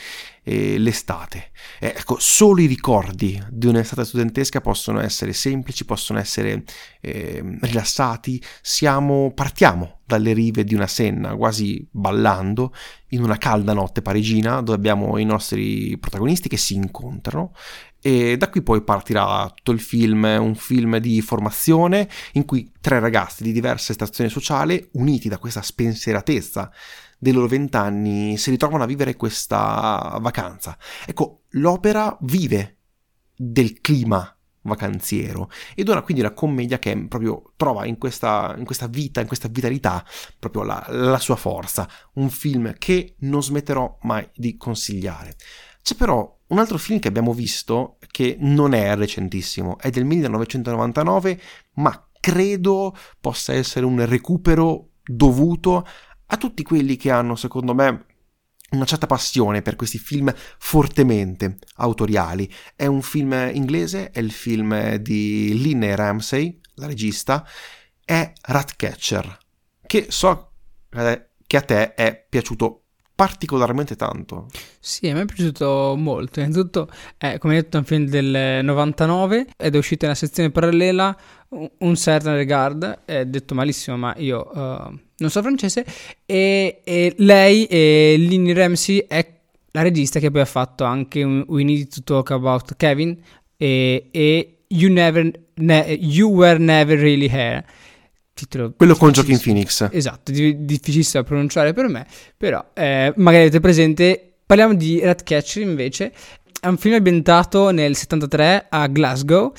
eh, 0.44 0.78
l'estate. 0.80 1.52
Eh, 1.80 1.94
ecco, 1.98 2.18
solo 2.20 2.62
i 2.62 2.66
ricordi 2.66 3.42
di 3.50 3.68
un'estate 3.68 4.04
studentesca 4.06 4.62
possono 4.62 5.00
essere 5.00 5.34
semplici, 5.34 5.86
possono 5.86 6.20
essere 6.20 6.64
eh, 7.02 7.44
rilassati. 7.62 8.42
Siamo, 8.62 9.32
partiamo 9.34 10.00
dalle 10.06 10.34
rive 10.34 10.64
di 10.64 10.74
una 10.74 10.88
Senna, 10.88 11.36
quasi 11.36 11.88
ballando, 11.92 12.74
in 13.10 13.24
una 13.24 13.38
calda 13.38 13.74
notte 13.74 14.02
parigina, 14.02 14.62
dove 14.62 14.78
abbiamo 14.78 15.18
i 15.18 15.26
nostri 15.26 15.96
protagonisti 16.00 16.50
che 16.50 16.58
si 16.58 16.74
incontrano 16.74 17.54
e 18.02 18.38
da 18.38 18.50
qui 18.50 18.62
poi 18.62 18.82
partirà 18.82 19.52
tutto 19.54 19.72
il 19.72 19.82
film, 19.82 20.24
un 20.24 20.56
film 20.56 20.98
di 20.98 21.22
formazione 21.22 22.08
in 22.34 22.46
cui 22.46 22.72
tre 22.80 23.00
ragazzi 23.00 23.44
di 23.44 23.52
diversa 23.52 23.92
estrazione 23.92 24.30
sociale, 24.30 24.88
uniti 24.94 25.28
da 25.28 25.38
questa 25.38 25.62
spensieratezza 25.62 26.72
dei 27.20 27.34
loro 27.34 27.48
vent'anni, 27.48 28.38
si 28.38 28.50
ritrovano 28.50 28.84
a 28.84 28.88
vivere 28.88 29.16
questa 29.16 30.18
vacanza. 30.22 30.78
Ecco, 31.06 31.42
l'opera 31.50 32.18
vive 32.22 32.78
del 33.36 33.82
clima 33.82 34.34
vacanziero 34.62 35.50
ed 35.74 35.88
ora 35.88 36.02
quindi 36.02 36.22
una 36.22 36.34
commedia 36.34 36.80
che 36.80 37.08
proprio 37.08 37.54
trova 37.56 37.86
in 37.86 37.98
questa, 37.98 38.56
in 38.58 38.66
questa 38.66 38.88
vita, 38.88 39.22
in 39.22 39.28
questa 39.28 39.48
vitalità 39.48 40.06
proprio 40.38 40.64
la, 40.64 40.86
la 40.90 41.20
sua 41.20 41.36
forza, 41.36 41.88
un 42.14 42.30
film 42.30 42.74
che 42.78 43.16
non 43.20 43.44
smetterò 43.44 44.00
mai 44.04 44.28
di 44.34 44.58
consigliare. 44.58 45.36
C'è 45.82 45.96
però 45.96 46.38
un 46.48 46.60
altro 46.60 46.78
film 46.78 47.00
che 47.00 47.08
abbiamo 47.08 47.34
visto, 47.34 47.98
che 48.12 48.38
non 48.40 48.74
è 48.74 48.96
recentissimo, 48.96 49.78
è 49.80 49.90
del 49.90 50.06
1999, 50.06 51.40
ma 51.76 52.08
credo 52.20 52.96
possa 53.20 53.54
essere 53.54 53.86
un 53.86 54.06
recupero 54.06 54.90
dovuto 55.04 55.88
a 56.32 56.38
tutti 56.38 56.64
quelli 56.64 56.96
che 56.96 57.12
hanno, 57.12 57.36
secondo 57.36 57.74
me, 57.74 58.06
una 58.72 58.86
certa 58.86 59.08
passione 59.08 59.62
per 59.62 59.76
questi 59.76 59.98
film 59.98 60.34
fortemente 60.36 61.58
autoriali. 61.78 62.52
È 62.76 62.86
un 62.86 63.02
film 63.02 63.50
inglese, 63.54 64.12
è 64.12 64.20
il 64.20 64.32
film 64.32 64.96
di 64.96 65.60
Linne 65.60 65.96
Ramsey, 65.96 66.60
la 66.76 66.86
regista, 66.86 67.46
è 68.04 68.32
Ratcatcher, 68.42 69.38
che 69.86 70.08
so 70.10 70.52
che 71.48 71.58
a 71.58 71.62
te 71.62 71.94
è 71.94 72.26
piaciuto 72.30 72.84
particolarmente 73.16 73.96
tanto. 73.96 74.48
Sì, 74.80 75.10
a 75.10 75.14
me 75.14 75.24
è 75.24 75.26
piaciuto 75.26 75.96
molto. 75.98 76.40
Innanzitutto, 76.40 76.90
è, 77.18 77.38
come 77.38 77.56
detto, 77.56 77.76
è 77.76 77.80
un 77.80 77.86
film 77.86 78.06
del 78.06 78.64
99 78.64 79.48
ed 79.58 79.76
è 79.76 79.78
uscito 79.78 80.06
nella 80.06 80.18
sezione 80.18 80.52
parallela 80.52 81.18
un 81.50 81.96
certain 81.96 82.36
regard, 82.36 83.02
è 83.04 83.26
detto 83.26 83.56
malissimo, 83.56 83.98
ma 83.98 84.14
io 84.18 84.50
uh, 84.54 85.00
non 85.20 85.30
so 85.30 85.42
francese, 85.42 85.86
e, 86.26 86.82
e 86.84 87.14
lei, 87.18 87.66
e 87.66 88.16
Linny 88.18 88.54
Ramsey, 88.54 89.06
è 89.08 89.26
la 89.72 89.82
regista 89.82 90.20
che 90.20 90.32
poi 90.32 90.42
ha 90.42 90.46
fatto 90.46 90.84
anche 90.84 91.24
un 91.24 91.44
We 91.48 91.64
Need 91.64 91.90
to 91.90 92.02
Talk 92.04 92.32
About 92.32 92.76
Kevin 92.76 93.18
e, 93.56 94.08
e 94.12 94.58
you, 94.68 94.92
never, 94.92 95.32
ne, 95.56 95.98
you 96.00 96.32
Were 96.32 96.58
Never 96.58 96.98
Really 96.98 97.28
Here. 97.30 97.66
Titolo 98.34 98.74
quello 98.76 98.96
con 98.96 99.12
Joaquin 99.12 99.38
Phoenix. 99.38 99.90
Esatto 99.92 100.32
di- 100.32 100.66
difficilissimo 100.66 101.22
da 101.22 101.28
pronunciare 101.28 101.74
per 101.74 101.88
me 101.90 102.08
però 102.38 102.64
eh, 102.74 103.12
magari 103.18 103.44
avete 103.44 103.60
presente 103.60 104.30
parliamo 104.46 104.74
di 104.74 105.00
Ratcatcher 105.00 105.62
invece. 105.62 106.12
È 106.60 106.68
un 106.68 106.78
film 106.78 106.96
ambientato 106.96 107.70
nel 107.70 107.96
73 107.96 108.68
a 108.70 108.88
Glasgow. 108.88 109.54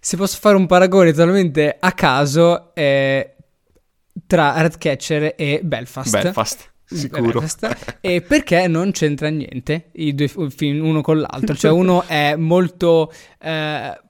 Se 0.00 0.16
posso 0.16 0.38
fare 0.40 0.56
un 0.56 0.66
paragone 0.66 1.10
totalmente 1.10 1.76
a 1.78 1.92
caso 1.92 2.74
eh, 2.74 3.34
tra 4.30 4.52
Ratcatcher 4.62 5.34
e 5.36 5.58
Belfast 5.60 6.22
Belfast 6.22 6.70
Sicuro. 6.84 7.40
Belfast, 7.40 7.98
e 8.00 8.20
perché 8.20 8.68
non 8.68 8.92
c'entra 8.92 9.28
niente 9.28 9.90
i 9.94 10.14
due 10.14 10.28
film 10.28 10.84
uno 10.84 11.02
con 11.02 11.20
l'altro. 11.20 11.54
Cioè, 11.54 11.70
uno 11.70 12.04
è 12.08 12.34
molto. 12.36 13.12
Eh, 13.40 14.00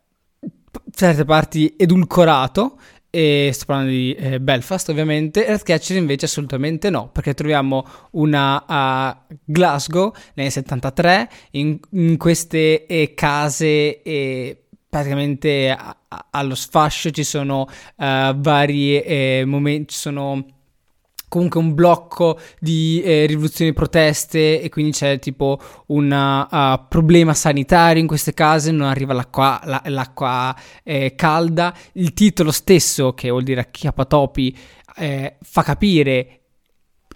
certe 0.93 1.25
parti 1.25 1.75
edulcorato 1.77 2.79
e 3.11 3.51
sto 3.53 3.65
parlando 3.67 3.91
di 3.91 4.15
eh, 4.15 4.41
Belfast 4.41 4.89
ovviamente, 4.89 5.47
Earthcatcher 5.47 5.97
invece 5.97 6.27
assolutamente 6.27 6.91
no, 6.91 7.11
perché 7.11 7.35
troviamo 7.35 7.85
una 8.13 8.65
a 8.67 9.27
Glasgow 9.45 10.15
nel 10.35 10.51
73, 10.51 11.29
in, 11.53 11.79
in 11.91 12.17
queste 12.17 12.87
eh, 12.87 13.13
case 13.15 14.03
eh, 14.03 14.65
praticamente 14.91 15.75
allo 16.31 16.55
sfascio 16.55 17.11
ci 17.11 17.25
sono 17.25 17.63
uh, 17.63 18.35
vari 18.37 19.01
eh, 19.01 19.45
momenti, 19.47 19.95
ci 19.95 19.99
sono 19.99 20.45
comunque 21.29 21.61
un 21.61 21.75
blocco 21.75 22.41
di 22.59 23.01
eh, 23.03 23.25
rivoluzioni 23.25 23.73
proteste 23.73 24.61
e 24.61 24.69
quindi 24.69 24.91
c'è 24.91 25.21
tipo 25.21 25.61
un 25.87 26.11
uh, 26.11 26.89
problema 26.89 27.35
sanitario 27.35 28.03
in 28.03 28.09
queste 28.09 28.35
case, 28.35 28.73
non 28.73 28.89
arriva 28.89 29.15
l'acqua, 29.15 29.61
la, 29.65 29.81
l'acqua 29.87 30.55
eh, 30.83 31.15
calda. 31.15 31.73
Il 31.93 32.13
titolo 32.15 32.51
stesso, 32.51 33.15
che 33.15 33.31
vuol 33.31 33.45
dire 33.45 33.61
acchiappatopi, 33.61 34.59
eh, 34.97 35.37
fa 35.41 35.63
capire 35.63 36.41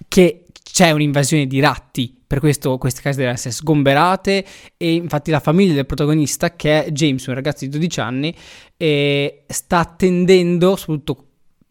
che 0.07 0.44
c'è 0.75 0.91
un'invasione 0.91 1.47
di 1.47 1.61
ratti, 1.61 2.13
per 2.27 2.41
questo 2.41 2.79
queste 2.79 3.01
case 3.01 3.19
devono 3.19 3.37
essere 3.37 3.55
sgomberate 3.55 4.45
e 4.77 4.95
infatti 4.95 5.31
la 5.31 5.39
famiglia 5.39 5.73
del 5.73 5.87
protagonista, 5.87 6.57
che 6.57 6.87
è 6.87 6.91
James, 6.91 7.25
un 7.27 7.35
ragazzo 7.35 7.65
di 7.65 7.71
12 7.71 8.01
anni, 8.01 8.35
eh, 8.77 9.45
sta 9.47 9.79
attendendo, 9.79 10.75
soprattutto 10.75 11.27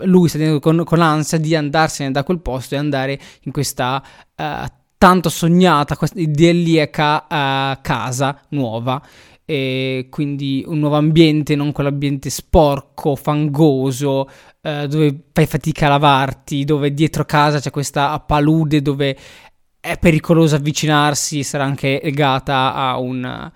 lui 0.06 0.30
sta 0.30 0.38
tenendo 0.38 0.62
con, 0.62 0.86
con, 0.86 1.02
ansia 1.02 1.38
di 1.38 1.54
andarsene 1.54 2.12
da 2.12 2.24
quel 2.24 2.39
posto 2.39 2.76
e 2.76 2.78
andare 2.78 3.20
in 3.42 3.52
questa 3.52 4.02
uh, 4.38 4.66
tanto 4.98 5.28
sognata, 5.28 5.98
questa 5.98 6.22
idilliaca 6.22 7.24
uh, 7.24 7.80
casa 7.82 8.39
nuova. 8.52 9.02
E 9.45 10.08
quindi 10.10 10.63
un 10.65 10.79
nuovo 10.79 10.95
ambiente, 10.95 11.56
non 11.56 11.71
quell'ambiente 11.71 12.29
sporco, 12.29 13.15
fangoso, 13.15 14.29
uh, 14.62 14.88
dove 14.88 15.25
fai 15.34 15.45
fatica 15.45 15.88
a 15.88 15.89
lavarti, 15.89 16.63
dove 16.63 16.93
dietro 16.93 17.25
casa 17.25 17.60
c'è 17.60 17.69
questa 17.69 18.17
palude 18.19 18.82
dove 18.82 19.17
è 19.79 19.97
pericoloso 19.97 20.56
avvicinarsi, 20.56 21.43
sarà 21.43 21.65
anche 21.65 21.99
legata 22.01 22.73
a 22.73 22.97
un, 22.99 23.51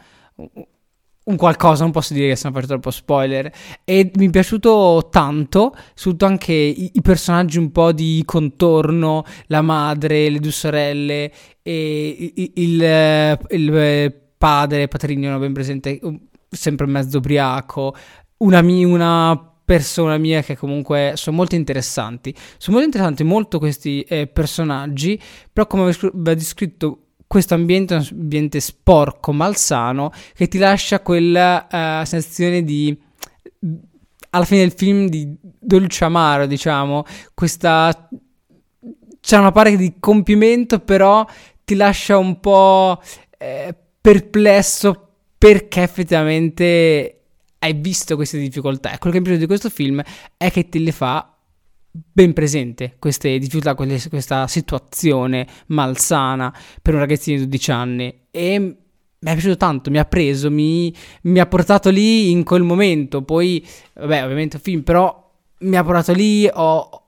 un 1.23 1.36
qualcosa, 1.38 1.84
non 1.84 1.93
posso 1.93 2.13
dire 2.13 2.28
che 2.28 2.36
sono 2.36 2.54
per 2.54 2.65
troppo 2.65 2.91
spoiler. 2.91 3.50
E 3.86 4.12
mi 4.15 4.28
è 4.28 4.30
piaciuto 4.30 5.08
tanto, 5.10 5.73
soprattutto 5.93 6.26
anche 6.26 6.54
i, 6.54 6.91
i, 6.95 7.02
personaggi 7.02 7.58
un 7.58 7.71
po' 7.71 7.93
di 7.93 8.23
contorno, 8.26 9.23
la 9.45 9.62
madre, 9.62 10.30
le 10.30 10.39
due 10.39 10.52
sorelle, 10.52 11.32
e 11.62 12.34
il, 12.36 12.52
il, 12.56 13.39
il 13.52 14.27
padre, 14.38 14.88
Patrignano 14.88 15.39
ben 15.39 15.54
presente, 15.54 16.00
sempre 16.50 16.86
mezzo 16.86 17.17
ubriaco, 17.17 17.95
una, 18.38 18.62
una 18.62 19.52
persona 19.65 20.17
mia 20.17 20.41
che 20.41 20.56
comunque 20.56 21.13
sono 21.15 21.36
molto 21.36 21.56
interessanti. 21.56 22.34
Sono 22.58 22.78
molto 22.78 22.86
interessanti 22.86 23.23
molto 23.23 23.60
questi 23.60 24.02
eh, 24.04 24.28
personaggi, 24.28 25.19
però 25.52 25.67
come 25.67 25.84
avevo 25.84 26.34
descritto 26.34 27.02
questo 27.28 27.54
ambiente 27.54 27.93
è 27.93 27.97
un 27.97 28.08
ambiente 28.12 28.62
sporco, 28.62 29.34
malsano, 29.34 30.13
che 30.34 30.47
ti 30.47 30.58
lascia 30.58 31.02
quella 31.02 31.67
uh, 31.69 32.06
sensazione 32.06 32.63
di 32.63 32.97
alla 34.30 34.45
fine 34.45 34.62
del 34.62 34.71
film 34.71 35.08
di 35.10 35.36
dolce 35.41 36.06
amaro, 36.06 36.45
diciamo, 36.45 37.04
questa 37.34 38.10
c'è 39.19 39.38
una 39.38 39.52
parte 39.52 39.76
di 39.76 39.95
compimento, 40.00 40.80
però 40.80 41.26
ti 41.65 41.76
lascia 41.76 42.17
un 42.17 42.39
po' 42.39 43.02
eh, 43.38 43.76
perplesso 44.08 45.10
perché 45.38 45.82
effettivamente 45.82 47.24
hai 47.60 47.74
visto 47.74 48.15
queste 48.15 48.39
difficoltà. 48.39 48.93
E 48.93 49.00
quello 49.00 49.15
che 49.15 49.20
mi 49.20 49.26
piace 49.26 49.41
di 49.41 49.48
questo 49.48 49.70
film 49.70 50.02
è 50.38 50.50
che 50.50 50.70
te 50.70 50.80
le 50.80 50.93
fa 50.93 51.36
ben 51.91 52.32
presente 52.32 52.96
queste 53.00 53.38
difficoltà, 53.38 53.76
questa 53.76 54.48
situazione 54.48 55.46
malsana 55.67 56.56
per 56.82 56.93
un 56.93 57.02
ragazzino 57.02 57.39
di 57.39 57.43
12 57.50 57.72
anni 57.72 58.22
e 58.32 58.60
mi 58.60 58.76
è 59.20 59.34
piaciuto 59.34 59.58
tanto, 59.58 59.89
mi 59.89 60.00
ha 60.00 60.06
preso, 60.06 60.50
mi, 60.50 60.96
mi, 61.24 61.39
ha 61.39 61.46
portato 61.46 61.89
lì 61.89 62.32
in 62.32 62.46
quel 62.46 62.63
momento, 62.63 63.24
poi, 63.24 63.65
vabbè, 63.96 64.24
ovviamente 64.24 64.56
un 64.56 64.62
film, 64.62 64.84
però 64.84 65.34
mi 65.60 65.76
ha 65.76 65.84
portato 65.84 66.13
lì, 66.13 66.48
ho, 66.50 67.07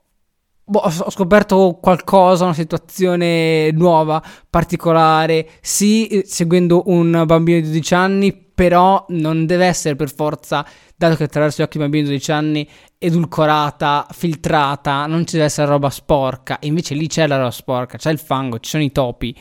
boh, 0.70 0.78
ho 0.78 1.10
scoperto 1.10 1.78
qualcosa, 1.80 2.44
una 2.44 2.54
situazione 2.54 3.72
nuova, 3.72 4.22
particolare, 4.48 5.48
sì, 5.60 6.22
seguendo 6.24 6.84
un 6.86 7.24
bambino 7.26 7.60
di 7.60 7.66
12 7.66 7.94
anni, 7.94 8.32
però 8.32 9.04
non 9.08 9.46
deve 9.46 9.66
essere 9.66 9.96
per 9.96 10.12
forza, 10.14 10.64
dato 10.94 11.16
che 11.16 11.24
attraverso 11.24 11.60
gli 11.60 11.64
occhi 11.64 11.78
di 11.78 11.82
bambino 11.82 12.04
di 12.04 12.10
12 12.10 12.30
anni 12.30 12.68
edulcorata, 12.98 14.06
filtrata, 14.12 15.06
non 15.06 15.26
ci 15.26 15.32
deve 15.32 15.46
essere 15.46 15.66
roba 15.66 15.90
sporca, 15.90 16.60
e 16.60 16.68
invece 16.68 16.94
lì 16.94 17.08
c'è 17.08 17.26
la 17.26 17.36
roba 17.36 17.50
sporca, 17.50 17.98
c'è 17.98 18.12
il 18.12 18.18
fango, 18.18 18.60
ci 18.60 18.70
sono 18.70 18.84
i 18.84 18.92
topi. 18.92 19.36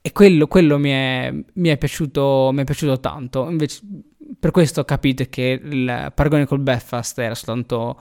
E 0.00 0.12
quello, 0.12 0.46
quello 0.46 0.78
mi, 0.78 0.90
è, 0.90 1.32
mi, 1.54 1.68
è 1.68 1.78
piaciuto, 1.78 2.50
mi, 2.52 2.62
è, 2.62 2.64
piaciuto, 2.64 3.00
tanto. 3.00 3.48
Invece, 3.48 3.80
per 4.38 4.50
questo 4.50 4.84
capite 4.84 5.28
che 5.28 5.60
il 5.62 6.12
paragone 6.14 6.46
col 6.46 6.60
Belfast 6.60 7.18
era 7.18 7.34
soltanto 7.34 8.00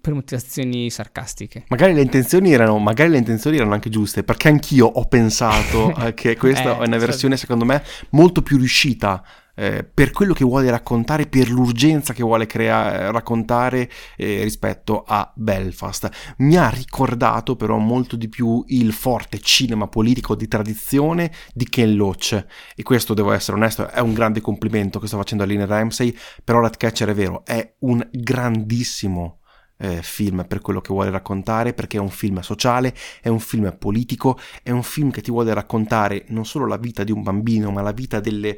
per 0.00 0.14
motivazioni 0.14 0.90
sarcastiche. 0.90 1.64
Magari 1.68 1.94
le 1.94 2.02
intenzioni 2.02 2.52
erano, 2.52 2.78
magari 2.78 3.10
le 3.10 3.18
intenzioni 3.18 3.56
erano 3.56 3.74
anche 3.74 3.90
giuste, 3.90 4.22
perché 4.22 4.48
anch'io 4.48 4.86
ho 4.86 5.06
pensato 5.06 5.94
eh, 6.04 6.14
che 6.14 6.36
questa 6.36 6.78
eh, 6.78 6.82
è 6.82 6.86
una 6.86 6.98
versione, 6.98 7.36
certo. 7.36 7.52
secondo 7.52 7.64
me, 7.64 7.82
molto 8.10 8.42
più 8.42 8.58
riuscita 8.58 9.22
eh, 9.54 9.84
per 9.84 10.10
quello 10.10 10.32
che 10.32 10.44
vuole 10.44 10.70
raccontare, 10.70 11.26
per 11.26 11.50
l'urgenza 11.50 12.12
che 12.12 12.22
vuole 12.22 12.46
crea- 12.46 13.10
raccontare 13.10 13.90
eh, 14.16 14.42
rispetto 14.42 15.04
a 15.06 15.30
Belfast. 15.34 16.08
Mi 16.38 16.56
ha 16.56 16.68
ricordato 16.68 17.56
però 17.56 17.76
molto 17.76 18.16
di 18.16 18.28
più 18.28 18.64
il 18.68 18.92
forte 18.92 19.38
cinema 19.40 19.88
politico 19.88 20.34
di 20.34 20.48
tradizione 20.48 21.30
di 21.52 21.68
Ken 21.68 21.94
Loach 21.94 22.44
e 22.74 22.82
questo 22.82 23.12
devo 23.12 23.32
essere 23.32 23.56
onesto 23.56 23.88
è 23.88 24.00
un 24.00 24.14
grande 24.14 24.40
complimento 24.40 24.98
che 24.98 25.06
sto 25.06 25.18
facendo 25.18 25.44
a 25.44 25.46
Lina 25.46 25.66
Ramsey, 25.66 26.16
però 26.42 26.60
Ratcatcher 26.60 27.08
è 27.08 27.14
vero, 27.14 27.44
è 27.44 27.74
un 27.80 28.06
grandissimo 28.10 29.39
eh, 29.80 30.02
film 30.02 30.44
per 30.46 30.60
quello 30.60 30.80
che 30.80 30.92
vuole 30.92 31.10
raccontare, 31.10 31.72
perché 31.72 31.96
è 31.96 32.00
un 32.00 32.10
film 32.10 32.40
sociale, 32.40 32.94
è 33.20 33.28
un 33.28 33.40
film 33.40 33.76
politico, 33.78 34.38
è 34.62 34.70
un 34.70 34.82
film 34.82 35.10
che 35.10 35.22
ti 35.22 35.30
vuole 35.30 35.52
raccontare 35.54 36.24
non 36.28 36.44
solo 36.44 36.66
la 36.66 36.76
vita 36.76 37.02
di 37.02 37.12
un 37.12 37.22
bambino, 37.22 37.70
ma 37.70 37.82
la 37.82 37.92
vita 37.92 38.20
delle 38.20 38.56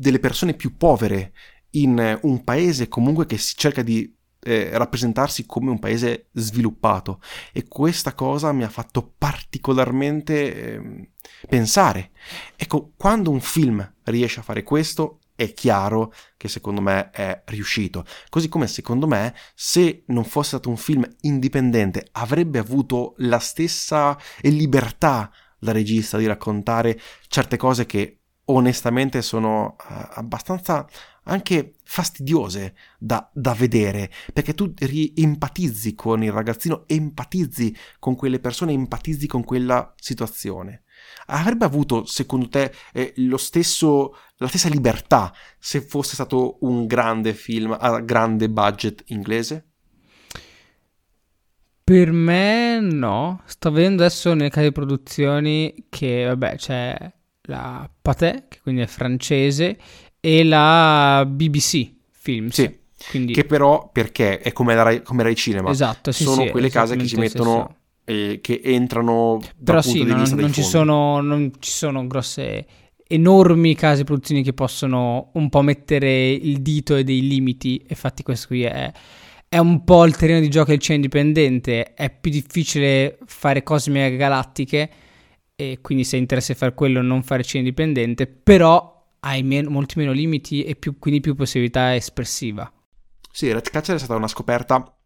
delle 0.00 0.18
persone 0.18 0.54
più 0.54 0.78
povere 0.78 1.34
in 1.72 2.18
un 2.22 2.42
paese 2.42 2.88
comunque 2.88 3.26
che 3.26 3.36
si 3.36 3.54
cerca 3.54 3.82
di 3.82 4.16
eh, 4.42 4.70
rappresentarsi 4.72 5.44
come 5.44 5.70
un 5.70 5.78
paese 5.78 6.28
sviluppato 6.32 7.20
e 7.52 7.68
questa 7.68 8.14
cosa 8.14 8.50
mi 8.52 8.64
ha 8.64 8.70
fatto 8.70 9.12
particolarmente 9.18 10.54
eh, 10.54 11.10
pensare. 11.46 12.12
Ecco, 12.56 12.92
quando 12.96 13.30
un 13.30 13.40
film 13.40 13.94
riesce 14.04 14.40
a 14.40 14.42
fare 14.42 14.62
questo 14.62 15.19
è 15.40 15.54
chiaro 15.54 16.12
che 16.36 16.48
secondo 16.48 16.82
me 16.82 17.08
è 17.08 17.42
riuscito. 17.46 18.04
Così 18.28 18.50
come 18.50 18.66
secondo 18.66 19.06
me 19.06 19.34
se 19.54 20.02
non 20.08 20.24
fosse 20.24 20.48
stato 20.48 20.68
un 20.68 20.76
film 20.76 21.02
indipendente 21.22 22.08
avrebbe 22.12 22.58
avuto 22.58 23.14
la 23.18 23.38
stessa 23.38 24.18
libertà 24.42 25.32
da 25.58 25.72
regista 25.72 26.18
di 26.18 26.26
raccontare 26.26 27.00
certe 27.28 27.56
cose 27.56 27.86
che 27.86 28.18
onestamente 28.46 29.22
sono 29.22 29.76
uh, 29.78 30.08
abbastanza 30.12 30.86
anche 31.24 31.76
fastidiose 31.84 32.74
da, 32.98 33.30
da, 33.32 33.54
vedere, 33.54 34.10
perché 34.34 34.52
tu 34.52 34.74
empatizzi 34.76 35.94
con 35.94 36.22
il 36.22 36.32
ragazzino, 36.32 36.84
empatizzi 36.86 37.74
con 37.98 38.14
quelle 38.14 38.40
persone, 38.40 38.72
empatizzi 38.72 39.26
con 39.26 39.44
quella 39.44 39.94
situazione. 39.96 40.82
Avrebbe 41.26 41.64
avuto, 41.64 42.04
secondo 42.04 42.48
te, 42.48 42.72
eh, 42.92 43.12
lo 43.16 43.36
stesso, 43.36 44.16
la 44.36 44.48
stessa 44.48 44.68
libertà 44.68 45.32
se 45.58 45.80
fosse 45.80 46.14
stato 46.14 46.58
un 46.60 46.86
grande 46.86 47.34
film 47.34 47.76
a 47.78 48.00
grande 48.00 48.48
budget 48.48 49.04
inglese? 49.06 49.66
Per 51.84 52.12
me 52.12 52.78
no, 52.80 53.42
sto 53.46 53.70
vedendo 53.72 54.04
adesso 54.04 54.32
nelle 54.32 54.50
case 54.50 54.66
di 54.66 54.72
produzioni 54.72 55.86
che, 55.88 56.24
vabbè, 56.24 56.56
c'è 56.56 57.12
la 57.42 57.90
Pathé, 58.00 58.46
che 58.48 58.60
quindi 58.62 58.82
è 58.82 58.86
francese, 58.86 59.76
e 60.20 60.44
la 60.44 61.24
BBC 61.26 61.90
Films. 62.10 62.54
Sì. 62.54 62.78
Quindi... 63.08 63.32
Che 63.32 63.44
però, 63.44 63.88
perché 63.90 64.40
è 64.40 64.52
come, 64.52 64.74
la 64.74 64.82
Rai, 64.82 65.02
come 65.02 65.22
Rai 65.22 65.34
Cinema, 65.34 65.70
esatto, 65.70 66.12
sì, 66.12 66.22
sono 66.24 66.44
sì, 66.44 66.50
quelle 66.50 66.68
case 66.68 66.96
che 66.96 67.06
ci 67.06 67.16
mettono, 67.16 67.76
eh, 68.10 68.40
che 68.42 68.60
entrano 68.64 69.40
Però 69.62 69.80
sì, 69.80 70.02
non, 70.02 70.22
non 70.34 70.52
ci 70.52 70.62
sono, 70.62 71.20
non 71.20 71.52
ci 71.60 71.70
sono 71.70 72.06
grosse 72.08 72.66
enormi 73.06 73.74
case 73.74 74.04
produzioni 74.04 74.42
che 74.42 74.52
possono 74.52 75.30
un 75.34 75.48
po' 75.48 75.62
mettere 75.62 76.30
il 76.30 76.60
dito 76.60 76.96
e 76.96 77.04
dei 77.04 77.26
limiti. 77.26 77.84
Infatti, 77.88 78.22
questo 78.22 78.48
qui 78.48 78.62
è, 78.62 78.92
è 79.48 79.58
un 79.58 79.84
po' 79.84 80.04
il 80.04 80.16
terreno 80.16 80.40
di 80.40 80.48
gioco 80.48 80.70
del 80.70 80.80
cinema 80.80 81.04
indipendente. 81.04 81.94
È 81.94 82.10
più 82.10 82.30
difficile 82.30 83.18
fare 83.26 83.62
cose 83.62 83.90
mega 83.90 84.16
galattiche 84.16 84.90
e 85.54 85.78
quindi 85.80 86.04
se 86.04 86.16
interessa 86.16 86.54
fare 86.54 86.74
quello 86.74 87.02
non 87.02 87.22
fare 87.22 87.44
cinema 87.44 87.68
indipendente, 87.68 88.26
però 88.26 88.98
hai 89.20 89.42
men- 89.42 89.66
molti 89.66 89.98
meno 89.98 90.12
limiti 90.12 90.64
e 90.64 90.74
più, 90.74 90.98
quindi 90.98 91.20
più 91.20 91.34
possibilità 91.34 91.94
espressiva. 91.94 92.72
Sì, 93.32 93.52
Ratcatcher 93.52 93.94
è 93.94 93.98
stata 93.98 94.16
una 94.16 94.26
scoperta 94.26 94.96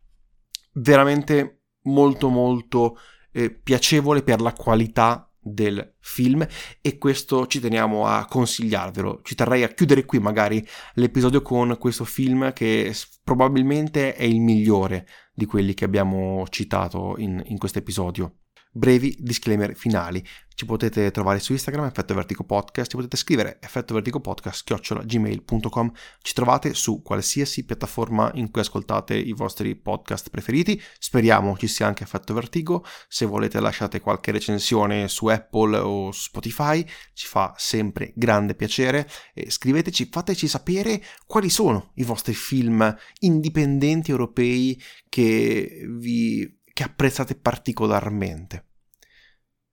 veramente 0.74 1.63
molto 1.85 2.29
molto 2.29 2.99
eh, 3.33 3.51
piacevole 3.51 4.23
per 4.23 4.40
la 4.40 4.53
qualità 4.53 5.29
del 5.44 5.97
film 6.01 6.47
e 6.81 6.99
questo 6.99 7.47
ci 7.47 7.61
teniamo 7.61 8.07
a 8.07 8.25
consigliarvelo. 8.25 9.20
Ci 9.23 9.35
terrei 9.35 9.62
a 9.62 9.68
chiudere 9.68 10.05
qui 10.05 10.18
magari 10.18 10.66
l'episodio 10.94 11.42
con 11.42 11.77
questo 11.79 12.05
film 12.05 12.53
che 12.53 12.94
probabilmente 13.23 14.14
è 14.14 14.25
il 14.25 14.40
migliore 14.40 15.07
di 15.35 15.44
quelli 15.44 15.75
che 15.75 15.85
abbiamo 15.85 16.47
citato 16.49 17.16
in, 17.18 17.42
in 17.47 17.59
questo 17.59 17.79
episodio 17.79 18.37
brevi 18.74 19.16
disclaimer 19.18 19.74
finali. 19.74 20.22
Ci 20.56 20.66
potete 20.66 21.10
trovare 21.10 21.40
su 21.40 21.50
Instagram, 21.50 21.87
Effetto 21.87 22.14
Vertigo 22.14 22.44
Podcast, 22.44 22.88
ci 22.88 22.96
potete 22.96 23.16
scrivere 23.16 23.58
effetto 23.60 23.92
vertigo 23.92 24.20
podcast 24.20 24.64
gmail.com. 25.04 25.92
Ci 26.22 26.32
trovate 26.32 26.74
su 26.74 27.02
qualsiasi 27.02 27.64
piattaforma 27.64 28.30
in 28.34 28.52
cui 28.52 28.60
ascoltate 28.60 29.16
i 29.16 29.32
vostri 29.32 29.74
podcast 29.74 30.30
preferiti. 30.30 30.80
Speriamo 30.96 31.56
ci 31.56 31.66
sia 31.66 31.88
anche 31.88 32.04
Effetto 32.04 32.34
Vertigo. 32.34 32.84
Se 33.08 33.26
volete 33.26 33.58
lasciate 33.58 34.00
qualche 34.00 34.30
recensione 34.30 35.08
su 35.08 35.26
Apple 35.26 35.76
o 35.78 36.12
su 36.12 36.22
Spotify, 36.22 36.87
ci 37.14 37.26
fa 37.26 37.52
sempre 37.56 38.12
grande 38.14 38.54
piacere. 38.54 39.08
E 39.34 39.50
scriveteci, 39.50 40.08
fateci 40.08 40.46
sapere 40.46 41.02
quali 41.26 41.50
sono 41.50 41.90
i 41.94 42.04
vostri 42.04 42.34
film 42.34 42.96
indipendenti 43.18 44.12
europei 44.12 44.80
che 45.08 45.84
vi 45.88 46.62
che 46.74 46.82
apprezzate 46.82 47.37
particolarmente. 47.37 48.66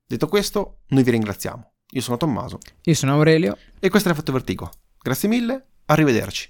Detto 0.05 0.27
questo, 0.27 0.83
noi 0.89 1.03
vi 1.03 1.11
ringraziamo. 1.11 1.73
Io 1.93 2.01
sono 2.01 2.15
Tommaso. 2.15 2.59
Io 2.83 2.93
sono 2.93 3.13
Aurelio. 3.13 3.57
E 3.79 3.89
questo 3.89 4.07
è 4.07 4.11
l'effetto 4.11 4.31
Vertigo. 4.31 4.71
Grazie 5.01 5.27
mille, 5.27 5.65
arrivederci. 5.85 6.49